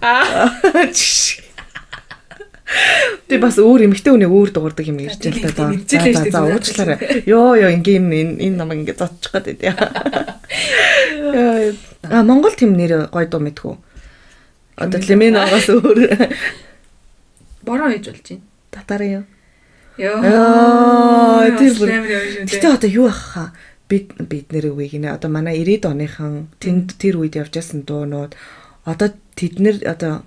Тэ 3.28 3.38
бас 3.38 3.56
өөр 3.58 3.86
эмэгтэй 3.88 4.12
хүнийг 4.12 4.32
өөр 4.32 4.50
дуурдаг 4.52 4.86
юм 4.86 4.98
ирж 5.02 5.20
байна 5.20 5.48
л 5.48 5.54
да. 5.56 5.72
За 5.86 6.30
за 6.30 6.40
уучлаарай. 6.44 6.98
Йоо 7.26 7.56
ёо 7.56 7.70
ингээм 7.72 8.12
энэ 8.12 8.56
намайг 8.56 8.84
ингээ 8.84 8.98
зодчих 8.98 9.32
гээд 9.32 9.60
байд. 9.62 9.80
А 12.08 12.22
Монгол 12.22 12.54
тэм 12.54 12.76
нэр 12.76 13.08
гой 13.12 13.26
дуу 13.26 13.40
мэдхүү. 13.40 13.74
Одоо 14.76 15.00
Леменогоос 15.00 15.68
өөр 15.72 15.98
бороо 17.64 17.88
хийж 17.92 18.06
болж 18.10 18.26
байна. 18.26 18.42
Татар 18.72 19.02
юу? 19.04 19.24
Йоо. 20.00 20.20
Гэтэ 22.48 22.68
одоо 22.68 22.90
юу 22.90 23.06
ах 23.08 23.20
хаа? 23.36 23.52
бид 23.92 24.16
бид 24.16 24.48
нэр 24.48 24.72
үеиг 24.72 24.96
нэ 24.96 25.12
одоо 25.12 25.28
манай 25.28 25.60
90-ад 25.60 25.92
оныхан 25.92 26.48
тэнд 26.56 26.96
тэр 26.96 27.20
үед 27.20 27.36
явж 27.36 27.52
байсан 27.52 27.84
дуунууд 27.84 28.32
одоо 28.88 29.12
тэд 29.36 29.60
нэр 29.60 29.76
одоо 29.84 30.24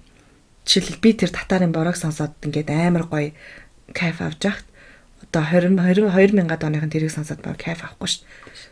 жишээл 0.66 1.00
би 1.02 1.14
тэр 1.14 1.32
татарын 1.32 1.72
борог 1.72 1.96
сонсоод 1.96 2.34
ингээд 2.42 2.70
амар 2.74 3.06
гоё 3.06 3.32
кайф 3.94 4.22
авч 4.22 4.50
яхад 4.50 4.68
одоо 5.22 5.44
20 5.46 5.78
20 5.78 6.10
2000-ад 6.10 6.62
оныхан 6.66 6.90
тэрийг 6.90 7.14
сонсоод 7.14 7.42
баг 7.46 7.58
кайф 7.62 7.86
авахгүй 7.86 8.10
шүү. 8.10 8.24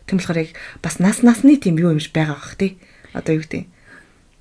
Тийм 0.09 0.17
болохоор 0.17 0.41
яг 0.41 0.51
бас 0.81 0.99
нас 0.99 1.21
насны 1.21 1.57
тийм 1.57 1.77
юу 1.77 1.93
юмш 1.93 2.09
байгаа 2.09 2.35
бах 2.35 2.57
тий. 2.57 2.77
Одоо 3.13 3.37
юу 3.37 3.43
гэдэг 3.45 3.63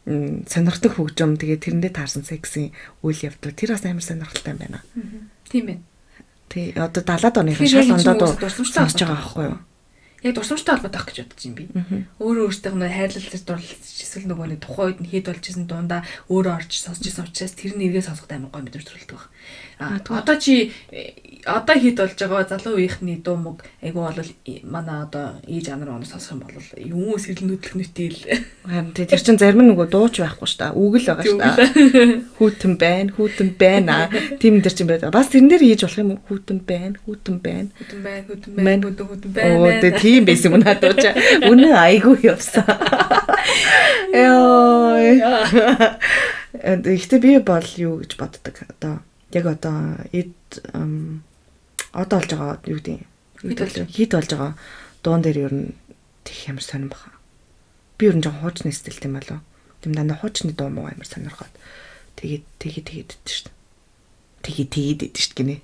м 0.09 0.45
сонирхдаг 0.49 0.93
хөгжим 0.97 1.37
тэгээ 1.37 1.63
тэрэндээ 1.63 1.93
таарсан 1.93 2.25
сексийн 2.25 2.73
үйл 3.05 3.21
явдал 3.21 3.53
тэр 3.53 3.77
бас 3.77 3.85
амар 3.85 4.03
сонирхолтой 4.03 4.55
байна. 4.57 4.83
Тийм 5.49 5.65
байна. 5.67 5.83
Тий 6.49 6.73
одоо 6.73 7.03
70-ад 7.05 7.37
оныхан 7.37 7.69
шал 7.69 7.93
ондоо 7.95 8.33
сонсож 8.51 8.97
байгаа 8.97 9.21
байхгүй 9.21 9.45
юу? 9.47 9.59
Яг 10.23 10.35
дурсамжтай 10.35 10.79
холбоотой 10.79 11.01
ах 11.03 11.07
гэж 11.11 11.19
бодож 11.27 11.43
юм 11.47 11.55
би. 11.59 11.65
Өөрөө 12.23 12.47
өөртөө 12.51 12.73
нөө 12.79 12.91
хайрлалтай 12.95 13.41
дурлалт 13.43 13.83
эсвэл 13.83 14.27
нөгөө 14.31 14.47
нэг 14.55 14.61
тухайн 14.63 14.87
үед 14.89 15.01
нь 15.03 15.11
хэд 15.11 15.27
болж 15.27 15.45
исэн 15.51 15.67
дундаа 15.67 16.01
өөрөө 16.31 16.53
орж 16.63 16.73
сонсч 16.79 17.05
исэн 17.11 17.27
учраас 17.27 17.55
тэр 17.59 17.75
нэргээ 17.75 18.07
сонсоход 18.07 18.33
амар 18.33 18.55
гоё 18.55 18.63
мэдрэмж 18.63 18.87
төрөлдөг 18.87 19.19
баг. 19.19 19.27
Одоо 19.79 20.37
чи 20.37 20.73
одоо 21.47 21.75
хэд 21.75 21.99
болж 21.99 22.19
байгаа 22.19 22.47
залуу 22.47 22.79
үеийнхний 22.79 23.19
дуу 23.19 23.35
мөг 23.35 23.67
айгу 23.83 24.07
бол 24.07 24.31
манай 24.63 25.03
одоо 25.03 25.43
ээж 25.43 25.75
анар 25.75 25.99
оноо 25.99 26.07
сонсох 26.07 26.39
юм 26.39 26.47
бол 26.47 26.55
юм 26.79 27.19
сэрэл 27.19 27.51
нүдлэх 27.51 27.75
нүтэл? 27.75 28.19
Харин 28.63 28.95
тэр 28.95 29.19
чин 29.19 29.39
зарим 29.43 29.67
нөгөө 29.67 29.91
дууч 29.91 30.23
байхгүй 30.23 30.47
ш 30.47 30.55
та 30.55 30.71
үг 30.71 31.03
л 31.03 31.07
байгаа 31.11 31.27
ш 31.27 31.35
та 31.35 31.51
хүүтэн 32.39 32.73
байна 32.79 33.11
хүүтэн 33.11 33.49
байна. 33.59 34.07
Тийм 34.39 34.63
дэр 34.63 34.75
чин 34.75 34.87
байдаг 34.87 35.11
бас 35.11 35.35
тэрэн 35.35 35.51
дээр 35.51 35.67
хийж 35.67 35.83
болох 35.83 35.99
юм 35.99 36.11
уу? 36.15 36.23
Хүүтэн 36.31 36.59
байна 36.63 36.97
хүүтэн 37.03 37.37
байна. 37.43 37.69
Хүүтэн 37.75 38.01
байна 38.07 38.23
хүүтэн 38.31 38.53
байна 38.55 38.83
хүүтэн 38.87 39.31
байна. 39.35 39.55
Оо 39.59 39.71
тэ 39.83 39.91
тийм 39.99 40.23
байсан 40.31 40.47
юм 40.55 40.63
надад 40.63 40.95
дууч 40.95 41.05
үнэ 41.51 41.71
айгу 41.75 42.15
явсан. 42.23 42.67
Яа. 44.15 45.99
Гэхдээ 46.63 47.19
би 47.19 47.39
бол 47.43 47.67
юу 47.81 47.99
гэж 48.05 48.15
боддог? 48.21 48.55
Одоо 48.69 49.03
яг 49.33 49.47
одоо 49.47 49.97
эд 50.13 50.37
одоо 51.93 52.19
болж 52.21 52.31
байгаа 52.33 52.61
юу 52.69 52.81
гэдэг 52.81 53.89
хит 53.89 54.13
болж 54.13 54.31
байгаа 54.33 54.53
дуун 55.03 55.23
дээр 55.23 55.39
ер 55.49 55.53
нь 55.53 55.75
тех 56.25 56.49
ямар 56.49 56.63
сонирн 56.63 56.93
баха. 56.93 57.11
Би 57.99 58.07
ер 58.07 58.17
нь 58.17 58.23
жоохон 58.23 58.41
хуучны 58.41 58.73
стилтэй 58.73 59.09
юм 59.09 59.19
болов. 59.19 59.41
Тэм 59.81 59.93
дандаа 59.97 60.17
хуучны 60.21 60.53
дуу 60.53 60.69
муу 60.69 60.87
амар 60.87 61.09
сонирхоод 61.09 61.53
тэгээд 62.17 62.45
тэгээд 62.61 62.87
тэгээд 62.87 63.11
идэж 63.17 63.29
шв. 63.29 63.49
Тэгээд 64.45 64.71
тэгээд 64.71 65.03
идэж 65.11 65.17
шв 65.17 65.33
гинэ. 65.37 65.57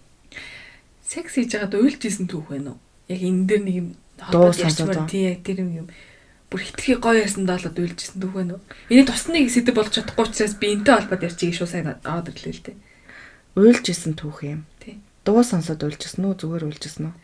Секс 1.05 1.37
хийж 1.37 1.53
байгаад 1.55 1.77
уйлж 1.77 2.03
исэн 2.05 2.27
түүх 2.27 2.51
байна 2.51 2.75
уу? 2.75 2.81
Яг 3.09 3.21
энэ 3.21 3.47
дээр 3.47 3.63
нэг 3.63 3.77
юм 3.77 3.89
дуу 4.33 4.53
сонсоод 4.53 5.09
тий 5.13 5.31
яг 5.33 5.45
тэр 5.47 5.63
юм 5.63 5.89
бүр 6.49 6.61
хитрхи 6.65 6.97
гоё 6.99 7.25
ясандаа 7.25 7.61
л 7.61 7.69
уйлж 7.69 8.01
исэн 8.01 8.21
түүх 8.21 8.35
байна 8.35 8.59
уу? 8.59 8.63
Эний 8.91 9.07
тусныг 9.07 9.49
сэдв 9.53 9.77
болж 9.77 9.93
чадахгүй 9.95 10.25
учраас 10.27 10.57
би 10.59 10.73
энтэй 10.75 10.93
холбоод 10.99 11.25
ярьчих 11.25 11.55
шүү 11.55 11.69
сайн 11.69 11.95
аваад 12.03 12.33
ирлээ 12.33 12.57
л 12.57 12.65
дээ 12.65 12.77
уйлж 13.57 13.85
исэн 13.89 14.17
түүх 14.19 14.45
юм. 14.45 14.67
Тий. 14.83 14.99
Дуу 15.25 15.41
сонсоод 15.45 15.81
уйлж 15.85 16.03
исэн 16.05 16.29
үү 16.29 16.35
зүгээр 16.37 16.65
уйлж 16.69 16.83
исэн 16.85 17.13
үү? 17.13 17.15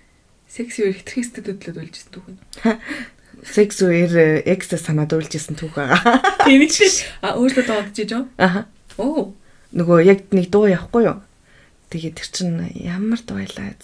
Секс 0.49 0.79
үеэр 0.79 0.97
хитрхи 0.97 1.25
стэдэдлээд 1.27 1.79
уйлж 1.81 1.95
исэн 1.99 2.13
түүх 2.15 2.27
нь. 2.31 2.39
Секс 3.43 3.83
үеэр 3.83 4.47
экс 4.47 4.71
санаад 4.71 5.13
уйлж 5.13 5.33
исэн 5.35 5.59
түүх 5.59 5.75
байгаа. 5.75 5.99
Тийм 6.47 6.65
ч 6.71 7.05
а 7.21 7.35
өөртөө 7.35 7.65
дуудаж 7.67 7.97
иж 7.99 8.11
юу? 8.15 8.25
Аха. 8.39 8.71
Оо. 8.97 9.35
Нөгөө 9.75 10.07
яг 10.07 10.31
нэг 10.31 10.49
дуу 10.49 10.71
явахгүй 10.71 11.11
юу? 11.11 11.19
Тэгээд 11.91 12.15
тэр 12.23 12.29
чин 12.31 12.63
ямар 12.79 13.21
дуу 13.27 13.43
байлаа. 13.43 13.75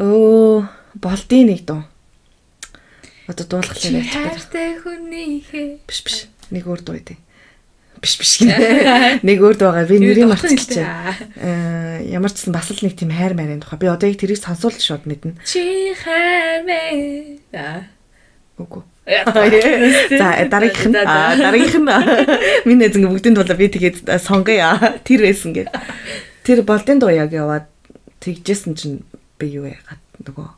Өө 0.00 0.66
болдын 0.96 1.52
нэг 1.52 1.68
дуу. 1.68 1.84
Одоо 3.28 3.60
ярьж 3.60 3.92
байна. 3.92 4.06
Хайртай 4.06 4.80
хүний 4.80 5.44
хэ. 5.44 5.82
Биш 5.84 6.00
биш. 6.06 6.16
Нэг 6.48 6.64
өөр 6.64 6.80
дуу 6.80 6.96
дээ 6.96 7.25
биш 8.06 8.14
биш 8.22 8.32
гинэ. 8.38 9.18
Нэг 9.26 9.42
өөр 9.42 9.58
байгаа. 9.58 9.90
Би 9.90 9.98
нэрийг 9.98 10.30
мартчихлаа. 10.30 11.18
Аа 11.42 11.98
ямар 12.06 12.30
ч 12.30 12.46
сан 12.46 12.54
бас 12.54 12.70
л 12.70 12.78
нэг 12.86 12.94
тийм 12.94 13.10
хайр 13.10 13.34
марын 13.34 13.58
тухай. 13.58 13.82
Би 13.82 13.90
одоо 13.90 14.06
яг 14.06 14.22
тэрийг 14.22 14.38
сонсуулж 14.38 14.78
шууд 14.78 15.10
мэднэ. 15.10 15.34
Чи 15.42 15.90
хайр 15.98 16.62
мэ. 16.62 17.90
Үгүй. 18.62 18.86
За 19.06 20.46
дараагийнх 20.50 20.86
нь 20.86 20.94
дараагийнх 20.94 21.78
нь 21.78 21.90
миний 22.70 22.90
зинг 22.90 23.10
бүгдийн 23.10 23.34
тулаа 23.34 23.58
би 23.58 23.66
тэгээд 23.70 24.06
сонгоё. 24.22 25.02
Тэр 25.02 25.26
байсан 25.26 25.50
гэд. 25.54 25.70
Тэр 26.46 26.62
болдын 26.62 26.98
дуу 27.02 27.10
яг 27.10 27.30
яваад 27.34 27.66
тэгжсэн 28.22 28.74
чинь 28.74 29.02
би 29.38 29.50
юу 29.50 29.70
вэ? 29.70 29.78
Нөгөө 30.26 30.48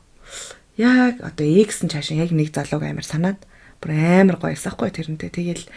яг 0.81 1.21
одоо 1.21 1.45
X 1.45 1.85
нь 1.85 1.93
цаашаа 1.93 2.25
яг 2.25 2.33
нэг 2.33 2.55
залууг 2.55 2.87
амар 2.87 3.05
санаад 3.05 3.41
бүр 3.85 3.93
амар 3.93 4.41
гоёсан 4.41 4.73
хгүй 4.73 4.97
тэрнтэй. 4.97 5.29
Тэгэл 5.29 5.69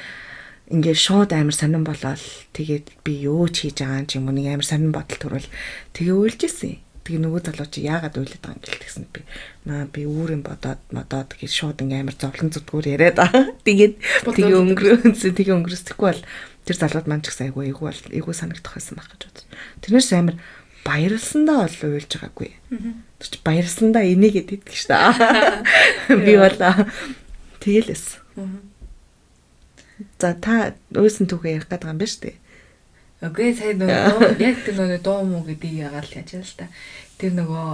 ингээд 0.69 1.00
шууд 1.00 1.32
амар 1.34 1.56
сонирн 1.56 1.88
болоод 1.88 2.21
тэгээд 2.54 3.02
би 3.02 3.26
юу 3.26 3.50
ч 3.50 3.65
хийж 3.71 3.82
байгаа 3.82 4.06
юм 4.13 4.30
нэг 4.30 4.47
амар 4.54 4.67
сонирн 4.67 4.93
бодол 4.93 5.17
төрвөл 5.17 5.50
тэгээ 5.97 6.15
уйлжсэн. 6.15 6.78
Тэгээ 7.02 7.21
нөгөө 7.26 7.41
залуу 7.50 7.67
чи 7.74 7.82
яагаад 7.89 8.13
уйлаад 8.13 8.43
байгаа 8.45 8.56
юм 8.56 8.62
гээл 8.62 8.84
тэгсэн 8.86 9.06
би 9.10 9.21
наа 9.65 9.89
би 9.89 10.06
үүрэн 10.06 10.45
бодоод 10.45 10.82
модоод 10.93 11.34
гэж 11.34 11.50
шууд 11.50 11.82
ингээм 11.82 12.06
амар 12.06 12.15
зовлон 12.15 12.54
зүтгүүр 12.54 12.93
яриад 12.93 13.17
байгаа. 13.17 13.45
Тэгээд 13.65 13.93
тэгээ 14.38 14.58
өнгөрөөсөн 14.62 15.34
тэгээ 15.34 15.56
өнгөрөсөхгүй 15.58 16.08
бол 16.13 16.24
тэр 16.69 16.78
залууд 16.78 17.08
маань 17.10 17.26
ч 17.26 17.34
гэсэн 17.34 17.50
айгүй 17.50 17.74
айгүй 17.74 17.86
бол 17.89 18.02
айгүй 18.13 18.34
санагдах 18.38 18.78
байсан 18.78 18.95
байх 19.02 19.10
гэж 19.17 19.21
бодсон. 19.28 19.50
Тэрнээс 19.82 20.13
амар 20.13 20.36
баярлсандаа 20.86 21.65
бол 21.65 21.97
уйлж 21.97 22.12
байгаагүй. 22.13 22.50
Тэр 23.17 23.28
чи 23.34 23.38
баярлсандаа 23.41 24.04
энийг 24.06 24.38
идэв 24.38 24.62
гэж 24.62 24.82
та. 24.86 25.13
Би 26.10 26.38
бол 26.38 26.58
тэгэлээс. 27.65 28.06
За 30.22 30.34
та 30.38 30.78
өөсөн 30.94 31.26
түүхээ 31.26 31.58
ярих 31.58 31.66
гэдэг 31.66 31.90
юм 31.90 31.98
байна 31.98 32.12
шүү 32.14 32.22
дээ. 32.30 32.38
Окей, 33.22 33.50
сайн 33.58 33.82
нөгөө 33.82 34.38
яг 34.42 34.62
тэр 34.66 34.76
нөгөө 34.78 35.02
дуу 35.02 35.26
муу 35.26 35.42
гэдгийг 35.46 35.82
яагаад 35.90 36.06
л 36.10 36.18
яаж 36.22 36.32
л 36.38 36.58
та. 36.58 36.70
Тэр 37.18 37.34
нөгөө 37.38 37.66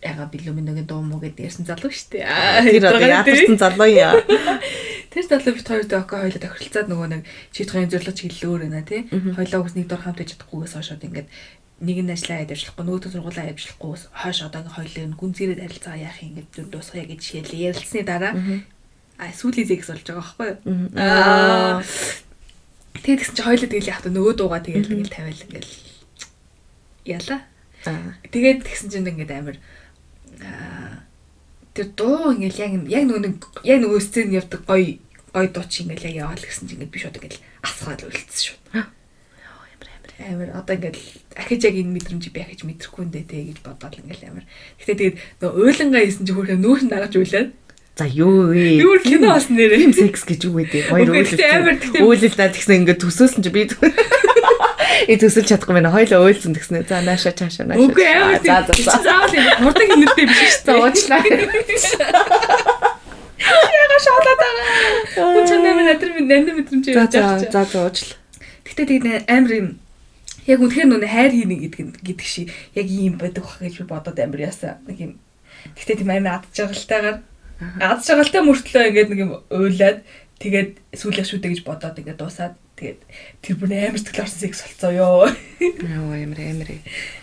яга 0.00 0.24
билүүмийн 0.32 0.88
дуу 0.88 1.04
муу 1.04 1.20
гэдэг 1.20 1.44
ярьсан 1.44 1.68
залуу 1.68 1.92
шүү 1.92 2.20
дээ. 2.20 2.24
Тэр 2.72 2.88
одоо 2.88 3.04
яатсан 3.04 3.60
залуу 3.60 3.88
яа. 3.88 4.16
Тэр 5.12 5.24
залуу 5.28 5.52
бит 5.56 5.68
хоёртой 5.68 5.98
окей 6.00 6.20
хоёлоо 6.24 6.40
тохиролцоод 6.40 6.88
нөгөө 6.88 7.08
нэг 7.10 7.22
чийд 7.52 7.72
хоёрын 7.74 7.92
зөвлөж 7.92 8.18
хэллөөр 8.24 8.60
байна 8.64 8.84
тий. 8.86 9.04
Хоёлоо 9.10 9.60
үс 9.66 9.74
нэг 9.76 9.88
дор 9.92 10.00
хамт 10.04 10.22
иж 10.22 10.38
чадахгүйгээс 10.38 10.76
хойшоод 10.78 11.04
ингээд 11.04 11.28
нэг 11.80 11.98
нь 12.04 12.12
ажиллаа 12.12 12.44
хийж 12.44 12.52
ажиллахгүй 12.54 12.84
нөгөөдөө 12.84 13.12
сургуулаа 13.12 13.44
ажиллахгүй 13.50 13.92
хойш 14.20 14.38
одоо 14.44 14.60
ингээ 14.60 14.76
хоёлын 14.76 15.12
гүн 15.16 15.32
зэрэг 15.32 15.60
харилцаа 15.64 15.96
яах 15.96 16.18
юм 16.20 16.28
ингээд 16.38 16.68
дуусгая 16.70 17.04
гэж 17.08 17.22
хэлээ 17.24 17.64
ярилцсны 17.72 18.04
дараа 18.04 18.32
а 19.20 19.28
сүүлийн 19.36 19.68
зэгс 19.68 19.92
болж 19.92 20.04
байгаа 20.08 20.24
байхгүй 20.24 20.48
юу? 20.48 20.88
Аа. 20.96 21.84
тэгээд 23.04 23.20
гэсэн 23.20 23.36
чи 23.36 23.42
хоёлоо 23.44 23.68
тэгэл 23.68 23.92
яг 23.92 24.00
нөгөө 24.08 24.34
дуугаа 24.40 24.60
тэгэл 24.64 24.88
тэгэл 24.88 25.12
тавиал 25.12 25.44
ингээл 25.44 25.72
яла. 27.04 27.38
Тэгээд 28.32 28.64
тэгсэн 28.64 28.88
чинь 28.88 29.10
ингээд 29.12 29.32
амар 29.36 29.56
тэр 31.76 31.86
дуу 31.92 32.32
ингээл 32.32 32.64
яг 32.64 32.72
яг 32.88 33.04
нөгөө 33.04 33.32
яг 33.68 33.78
нөгөө 33.84 34.00
сцен 34.00 34.32
явдаг 34.32 34.64
гоё 34.64 34.96
гоё 35.36 35.48
дуу 35.52 35.68
чи 35.68 35.84
ингээл 35.84 36.08
яг 36.08 36.16
яваал 36.24 36.40
гэсэн 36.40 36.64
чинь 36.64 36.80
ингээд 36.80 36.94
би 36.96 36.98
шууд 36.98 37.16
ингээл 37.20 37.44
асгаад 37.60 38.08
үлдсэн 38.08 38.40
шүү 38.40 38.56
амар 40.20 40.50
одоо 40.52 40.76
ингээд 40.76 40.96
ахиж 41.36 41.64
яг 41.64 41.76
энэ 41.80 41.94
мэдрэмж 41.96 42.24
би 42.28 42.40
ахиж 42.40 42.60
мэдрэхгүй 42.64 43.04
нэ 43.08 43.24
тэ 43.24 43.48
гэж 43.50 43.58
бодоод 43.64 43.94
ингээл 43.96 44.28
амар. 44.28 44.44
Гэтэ 44.76 44.92
тэгээд 45.00 45.16
нөгөө 45.40 45.60
уйлангаа 45.64 46.02
хийсэн 46.04 46.24
чи 46.28 46.32
хөрхөө 46.36 46.58
нүүрс 46.60 46.84
нагаж 46.92 47.14
уйлаад 47.16 47.48
За 48.00 48.06
юу 48.08 48.48
вэ? 48.48 48.80
Юу 48.80 48.96
кино 49.04 49.36
бас 49.36 49.52
нэрээ. 49.52 49.76
Film 49.76 49.92
sex 49.92 50.24
гэж 50.24 50.48
юу 50.48 50.56
вэ? 50.56 50.88
Хоёр 50.88 51.12
үйлдэл. 51.12 52.00
Үйлдэл 52.00 52.32
тэгсэн 52.32 52.80
ингээд 52.80 52.96
төсөөлсөн 53.04 53.44
чи 53.44 53.52
би 53.52 53.68
И 55.04 55.16
төсөлж 55.20 55.52
чадахгүй 55.52 55.76
байна. 55.76 55.92
Хоёлоо 55.92 56.24
уйлсан 56.24 56.56
тэгснэ. 56.56 56.88
За 56.88 57.04
нааша 57.04 57.36
чааша 57.36 57.68
нааша. 57.68 57.76
Үгүй 57.76 58.08
амар. 58.08 58.40
За 58.40 58.64
за 58.64 58.72
за. 58.72 59.04
Заавал 59.04 59.36
юм. 59.36 59.68
Хурдан 59.68 59.84
хинэртэй 59.92 60.26
биш 60.32 60.64
шүү 60.64 60.64
дээ. 60.64 60.80
Уучлаа. 60.80 61.20
Яга 63.84 63.98
шалаад 64.00 64.40
байгаа. 64.40 65.20
Хүн 65.20 65.44
чанаа 65.44 65.76
минь 65.76 65.88
надрын 65.92 66.16
минь 66.16 66.28
нандин 66.32 66.56
мэдрэмж 66.56 66.84
яаж 66.88 67.12
байгаа. 67.20 67.52
За 67.52 67.68
за 67.68 67.84
уучлаа. 67.84 68.16
Гэтэ 68.64 68.88
тэгээд 68.96 69.28
амар 69.28 69.52
юм 69.60 69.68
яг 70.48 70.56
үнэхээр 70.64 70.88
нүг 70.88 71.04
хайр 71.04 71.36
хийнэ 71.36 71.68
гэдэг 71.68 72.00
гэдэг 72.00 72.24
шиг 72.24 72.48
яг 72.72 72.88
ийм 72.88 73.20
байдаг 73.20 73.44
бах 73.44 73.60
гэж 73.60 73.84
би 73.84 73.84
бодоод 73.84 74.16
амар 74.16 74.40
яасан. 74.48 74.80
Нэг 74.88 74.96
юм. 75.04 75.12
Гэтэ 75.76 76.00
тийм 76.00 76.08
амар 76.08 76.40
адж 76.40 76.48
жаргалтайгаар 76.56 77.28
Аз 77.60 78.08
шагалтай 78.08 78.40
мөртлөө 78.40 78.88
ингээд 78.88 79.10
нэг 79.12 79.20
юм 79.20 79.32
уйлаад 79.52 80.00
тэгээд 80.40 80.80
сүүлэх 80.96 81.28
шүдэ 81.28 81.52
гэж 81.52 81.60
бодоод 81.68 82.00
ингээд 82.00 82.16
дуусаад 82.16 82.56
тэгээд 82.80 83.00
тэр 83.44 83.54
бүр 83.60 83.70
амар 83.76 84.00
сэтгэл 84.00 84.24
орсон 84.24 84.40
секс 84.40 84.64
болцоо 84.64 84.92
ёо. 84.96 85.28
Яа 85.60 86.00
амар 86.24 86.40
амар. 86.40 86.70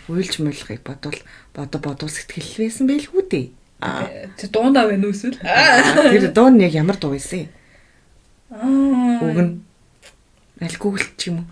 Уйлж 0.05 0.33
муулахыг 0.37 0.85
бодвол 0.85 1.17
бодо 1.57 1.77
бодвол 1.81 2.13
сэтгэл 2.13 2.61
байсан 2.61 2.85
байлгүй 2.85 3.23
дээ. 3.25 3.47
Аа 3.81 4.29
тэр 4.37 4.49
дуунаа 4.53 4.85
байна 4.85 5.09
уу 5.09 5.17
эсвэл? 5.17 5.41
Тэр 5.41 6.29
дуун 6.29 6.61
яг 6.61 6.73
ямар 6.77 7.01
дуу 7.01 7.17
байсан 7.17 7.49
юм? 7.49 7.51
Аа. 8.53 9.25
Уг 9.25 9.39
нь 9.41 9.53
аль 10.61 10.77
Google 10.77 11.09
ч 11.17 11.33
юм 11.33 11.41
уу? 11.41 11.49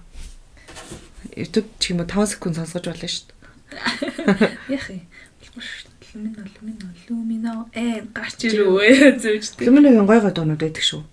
YouTube 1.34 1.70
ч 1.82 1.98
юм 1.98 2.06
уу 2.06 2.10
5 2.10 2.38
секунд 2.38 2.62
сонсгож 2.62 2.86
болно 2.86 3.10
шүү 3.10 3.26
дээ. 3.34 4.78
Яах 4.78 4.94
юм? 4.94 5.02
Болохгүй 5.42 5.66
шүү 5.66 5.95
Люмино, 6.16 6.48
люмино, 6.62 6.88
люмино 7.10 7.70
э 7.76 8.00
гарч 8.16 8.48
ирвэ 8.48 9.20
зөөжтэй. 9.20 9.68
Люминогийн 9.68 10.08
гой 10.08 10.24
гой 10.24 10.32
дуунууд 10.32 10.64
байдаг 10.64 10.80
шүү. 10.80 11.04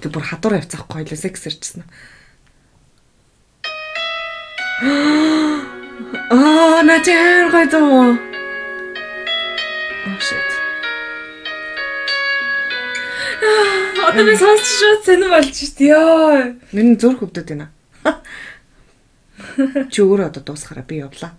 Тэг 0.00 0.08
бүр 0.08 0.24
хадуур 0.24 0.56
явцаахгүй 0.56 1.04
хоёлоо 1.04 1.20
секс 1.20 1.44
ирчихсэн. 1.44 1.84
Аа, 6.32 6.80
начаар 6.80 7.52
гой 7.52 7.68
дуу. 7.68 8.16
Oh 10.08 10.16
shit. 10.16 10.48
Одоо 14.00 14.24
би 14.24 14.32
сонсч 14.32 14.64
шууд 14.64 15.00
сонирн 15.04 15.28
болж 15.28 15.52
шít 15.52 15.76
ёо. 15.84 16.56
Миний 16.72 16.96
зүрх 16.96 17.20
өвдөд 17.20 17.52
байна. 17.52 17.68
Чи 19.92 20.00
өөрөө 20.00 20.32
одоо 20.32 20.40
дуусахаараа 20.40 20.88
би 20.88 21.04
явлаа. 21.04 21.36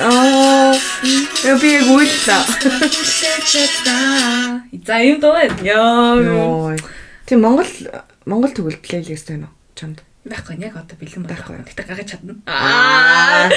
Аа. 0.00 0.74
Я 1.44 1.58
би 1.58 1.80
гуйлаа. 1.84 2.44
За 4.86 4.96
юм 5.02 5.20
байна. 5.20 5.56
Яа. 5.62 6.76
Тэг 7.26 7.38
Монгол 7.38 7.66
Монгол 8.24 8.52
төгөл 8.54 8.78
плейлист 8.80 9.28
байна 9.28 9.46
уу? 9.50 9.54
Чамд. 9.74 10.02
Байхгүй 10.24 10.56
яг 10.62 10.76
одоо 10.76 10.96
бэлэн 10.96 11.26
байхгүй. 11.26 11.64
Гэтэ 11.66 11.82
гаргаж 11.84 12.08
чадна. 12.14 12.36
Аа. 12.46 13.50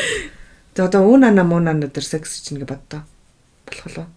Тэг 0.73 0.85
одоо 0.85 1.07
уунана 1.07 1.43
муунана 1.43 1.87
дээр 1.87 2.03
секс 2.05 2.41
чинь 2.41 2.57
ингэ 2.57 2.67
боддоо. 2.67 3.05
Болох 3.65 3.97
уу? 3.97 4.07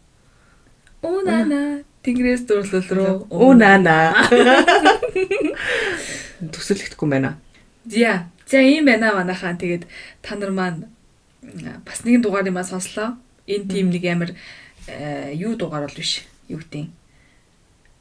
Уунана 1.02 1.85
Тэнгэрээс 2.02 2.48
дурлал 2.48 2.88
руу 2.90 3.26
уунана. 3.31 4.14
Төсөлөхдөггүй 6.40 7.09
байна. 7.11 7.38
За. 7.85 8.26
За 8.48 8.59
ийм 8.59 8.87
байна 8.88 9.12
манайхаа. 9.12 9.54
Тэгээд 9.54 9.85
та 10.22 10.35
нар 10.37 10.50
маань 10.50 10.88
бас 11.85 12.05
нэгэн 12.05 12.22
дугаар 12.22 12.48
юмаа 12.48 12.64
сонслоо. 12.64 13.16
Энэ 13.46 13.68
тим 13.68 13.90
нэг 13.90 14.05
амар 14.05 14.31
э, 14.87 15.33
юу 15.35 15.57
дугаар 15.57 15.87
бол 15.87 15.96
биш. 15.96 16.27
Юу 16.48 16.61
гэдэг 16.61 16.90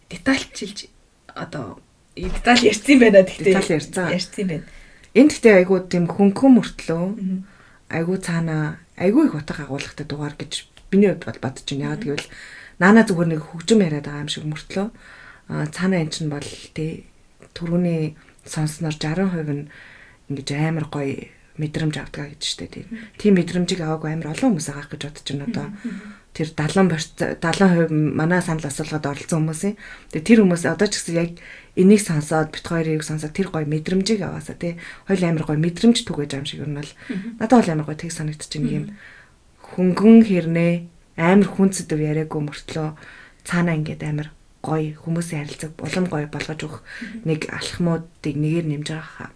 детальчилж 0.09 0.87
одоо 1.35 1.79
деталь 2.15 2.63
ярьсан 2.65 2.99
байна 2.99 3.21
гэхдээ 3.23 3.53
деталь 3.53 3.73
ярьсан. 3.77 4.11
Ярьсан 4.11 4.45
байна. 4.47 4.65
Энд 5.13 5.31
гэхдээ 5.31 5.55
айгуу 5.61 5.79
тийм 5.85 6.07
хөнгөн 6.07 6.51
мөртлөө 6.57 7.03
айгуу 7.89 8.17
цаана 8.17 8.79
айгуу 8.97 9.27
их 9.27 9.35
утга 9.35 9.63
агуулгатай 9.63 10.05
дугаар 10.07 10.35
гэж 10.35 10.67
миний 10.91 11.11
хувьд 11.11 11.25
бол 11.25 11.39
бодож 11.43 11.65
байна. 11.67 11.83
Яагаад 11.93 12.03
гэвэл 12.03 12.27
наана 12.79 13.05
зүгээр 13.05 13.29
нэг 13.31 13.41
хөгжим 13.43 13.79
яриад 13.83 14.07
байгаа 14.07 14.23
юм 14.25 14.31
шиг 14.31 14.45
мөртлөө 14.47 14.87
цаана 15.71 15.95
эн 16.01 16.11
чинь 16.11 16.31
бол 16.31 16.49
тий 16.75 17.07
түрүүний 17.55 18.15
сонсноор 18.45 18.95
60% 18.95 19.51
нь 19.51 19.69
ингэж 20.29 20.47
амар 20.55 20.87
гоё 20.91 21.31
мэдрэмж 21.57 21.95
авдгаа 21.97 22.33
гэж 22.33 22.41
штэ 22.41 22.67
тийм. 22.69 22.87
Тийм 23.17 23.33
мэдрэмжийг 23.37 23.81
аваагүй 23.81 24.13
амар 24.13 24.33
олон 24.33 24.57
хүмүүс 24.57 24.69
агаах 24.71 24.89
гэж 24.93 25.01
бодож 25.09 25.27
байна 25.27 25.45
одоо. 25.49 25.67
Тэр 26.37 26.47
70 26.53 27.41
70% 27.41 27.89
манай 27.89 28.41
санал 28.45 28.69
асуулгад 28.69 29.09
оролцсон 29.09 29.49
хүмүүсийн. 29.49 29.75
Тэгээ 30.13 30.27
тэр 30.29 30.39
хүмүүс 30.45 30.63
одоо 30.69 30.87
ч 30.87 30.93
гэсэн 31.01 31.17
яг 31.17 31.31
энийг 31.73 32.01
сонсоод 32.05 32.53
бит 32.53 32.65
хоёрыг 32.65 33.01
сонсоод 33.01 33.33
тэр 33.33 33.49
гоё 33.49 33.65
мэдрэмжийг 33.65 34.21
аваасаа 34.21 34.53
тий. 34.53 34.77
Хоёул 35.09 35.25
амар 35.25 35.45
гоё 35.49 35.57
мэдрэмж 35.57 35.97
түгэж 36.05 36.29
юм 36.37 36.45
шиг 36.45 36.61
юм 36.61 36.77
бол 36.77 36.91
надад 37.41 37.57
бол 37.57 37.73
амар 37.73 37.87
гоё 37.89 37.97
тэг 37.97 38.13
санагдчих 38.13 38.61
юм. 38.61 38.93
Хөнгөн 39.73 40.29
хэрнээ 40.29 40.73
амар 41.17 41.49
хүнцэдэв 41.49 41.97
яриаггүй 41.97 42.41
мөртлөө 42.45 42.87
цаанаа 43.41 43.73
ингээд 43.81 44.05
амар 44.05 44.29
гоё 44.61 44.93
хүмүүсийн 45.01 45.41
харилцааг 45.41 45.73
улам 45.81 46.05
гоё 46.05 46.27
болгож 46.29 46.59
өгөх 46.61 46.81
нэг 47.25 47.49
алхмуудыг 47.49 48.35
нэгээр 48.37 48.65
нэмж 48.69 48.87
байгаа 48.93 49.09
хаа 49.17 49.29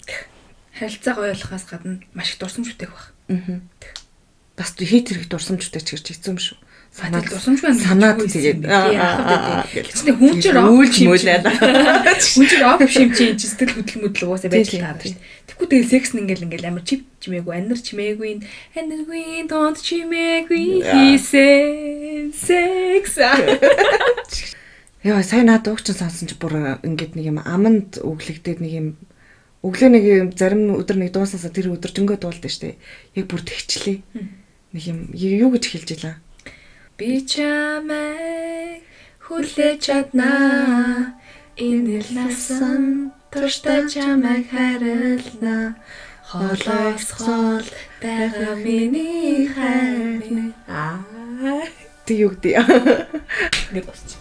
харилцаа 0.76 1.14
гоё 1.16 1.34
болохоос 1.34 1.66
гадна 1.70 2.00
маш 2.14 2.34
их 2.34 2.40
дурсамж 2.40 2.68
бүтээх 2.72 2.92
баг. 2.92 3.08
Аа. 3.30 3.62
Бас 4.58 4.76
хит 4.78 5.10
хэрэг 5.10 5.28
дурсамж 5.28 5.62
бүтээх 5.68 6.00
гэж 6.00 6.08
хэцүү 6.12 6.32
юм 6.32 6.40
шүү. 6.40 6.58
санаад 6.92 7.24
дурсамжгүй 7.32 7.72
санаад 7.80 8.20
тэгээд 8.20 8.68
гэвч 8.68 10.12
хүнчээр 10.12 10.58
үүлж 10.60 10.96
мөөлээд 11.08 11.46
хүнчээр 12.36 12.64
оп 12.68 12.84
шимчээ 12.84 13.40
сэтгэл 13.40 13.80
хөдлөл 13.80 14.04
möдл 14.04 14.28
угаасаа 14.28 14.52
байж 14.52 14.76
таарна 14.76 15.00
шүү 15.00 15.16
дээ. 15.16 15.24
Тэгэхгүй 15.48 15.68
тэгээд 15.72 15.92
секс 15.96 16.12
нь 16.12 16.20
ингээл 16.20 16.46
ингээл 16.52 16.68
амар 16.68 16.84
чип 16.84 17.08
чимээгүй 17.24 17.56
анар 17.56 17.80
чимээгүй 17.80 18.32
анаргүй 18.76 19.24
донт 19.48 19.80
чимээгүй 19.80 20.84
хийсэн 20.84 22.36
секс. 22.36 23.16
Яа. 25.08 25.24
Сайн 25.24 25.48
наад 25.48 25.72
угч 25.72 25.96
сонсон 25.96 26.28
чи 26.28 26.36
бүр 26.36 26.76
ингээд 26.84 27.16
нэг 27.16 27.26
юм 27.32 27.40
аманд 27.40 28.04
өглөгдөөд 28.04 28.60
нэг 28.60 28.74
юм 28.76 28.88
өглөө 29.62 29.90
нэг 29.94 30.04
юм 30.06 30.30
зарим 30.34 30.74
өдөр 30.78 30.98
нэг 30.98 31.14
дуусаасаа 31.14 31.54
тэр 31.54 31.74
өдөр 31.74 31.92
жөнгөө 31.94 32.18
дуулдаг 32.18 32.52
штэ. 32.52 32.78
Яг 33.18 33.26
бүр 33.30 33.42
тэгчлээ. 33.46 34.02
Нэг 34.74 34.84
юм 34.88 35.10
юу 35.14 35.52
гэж 35.54 35.66
хэлж 35.70 35.90
илаа 35.98 36.16
Би 37.02 37.18
чамайг 37.26 38.86
хүлээж 39.26 39.80
чаднаа 39.90 41.18
энэ 41.58 41.98
ласан 42.14 43.10
турштай 43.34 43.90
чамайг 43.90 44.46
харилна 44.54 45.82
холоос 46.30 47.08
хол 47.18 47.66
байгаа 48.04 48.54
миний 48.54 49.50
хайр 49.50 50.22
аа 50.70 51.02
Тэг 52.06 52.18
юу 52.22 52.30
гэдэг. 52.38 52.54
Нэг 53.74 53.84
босч. 53.90 54.21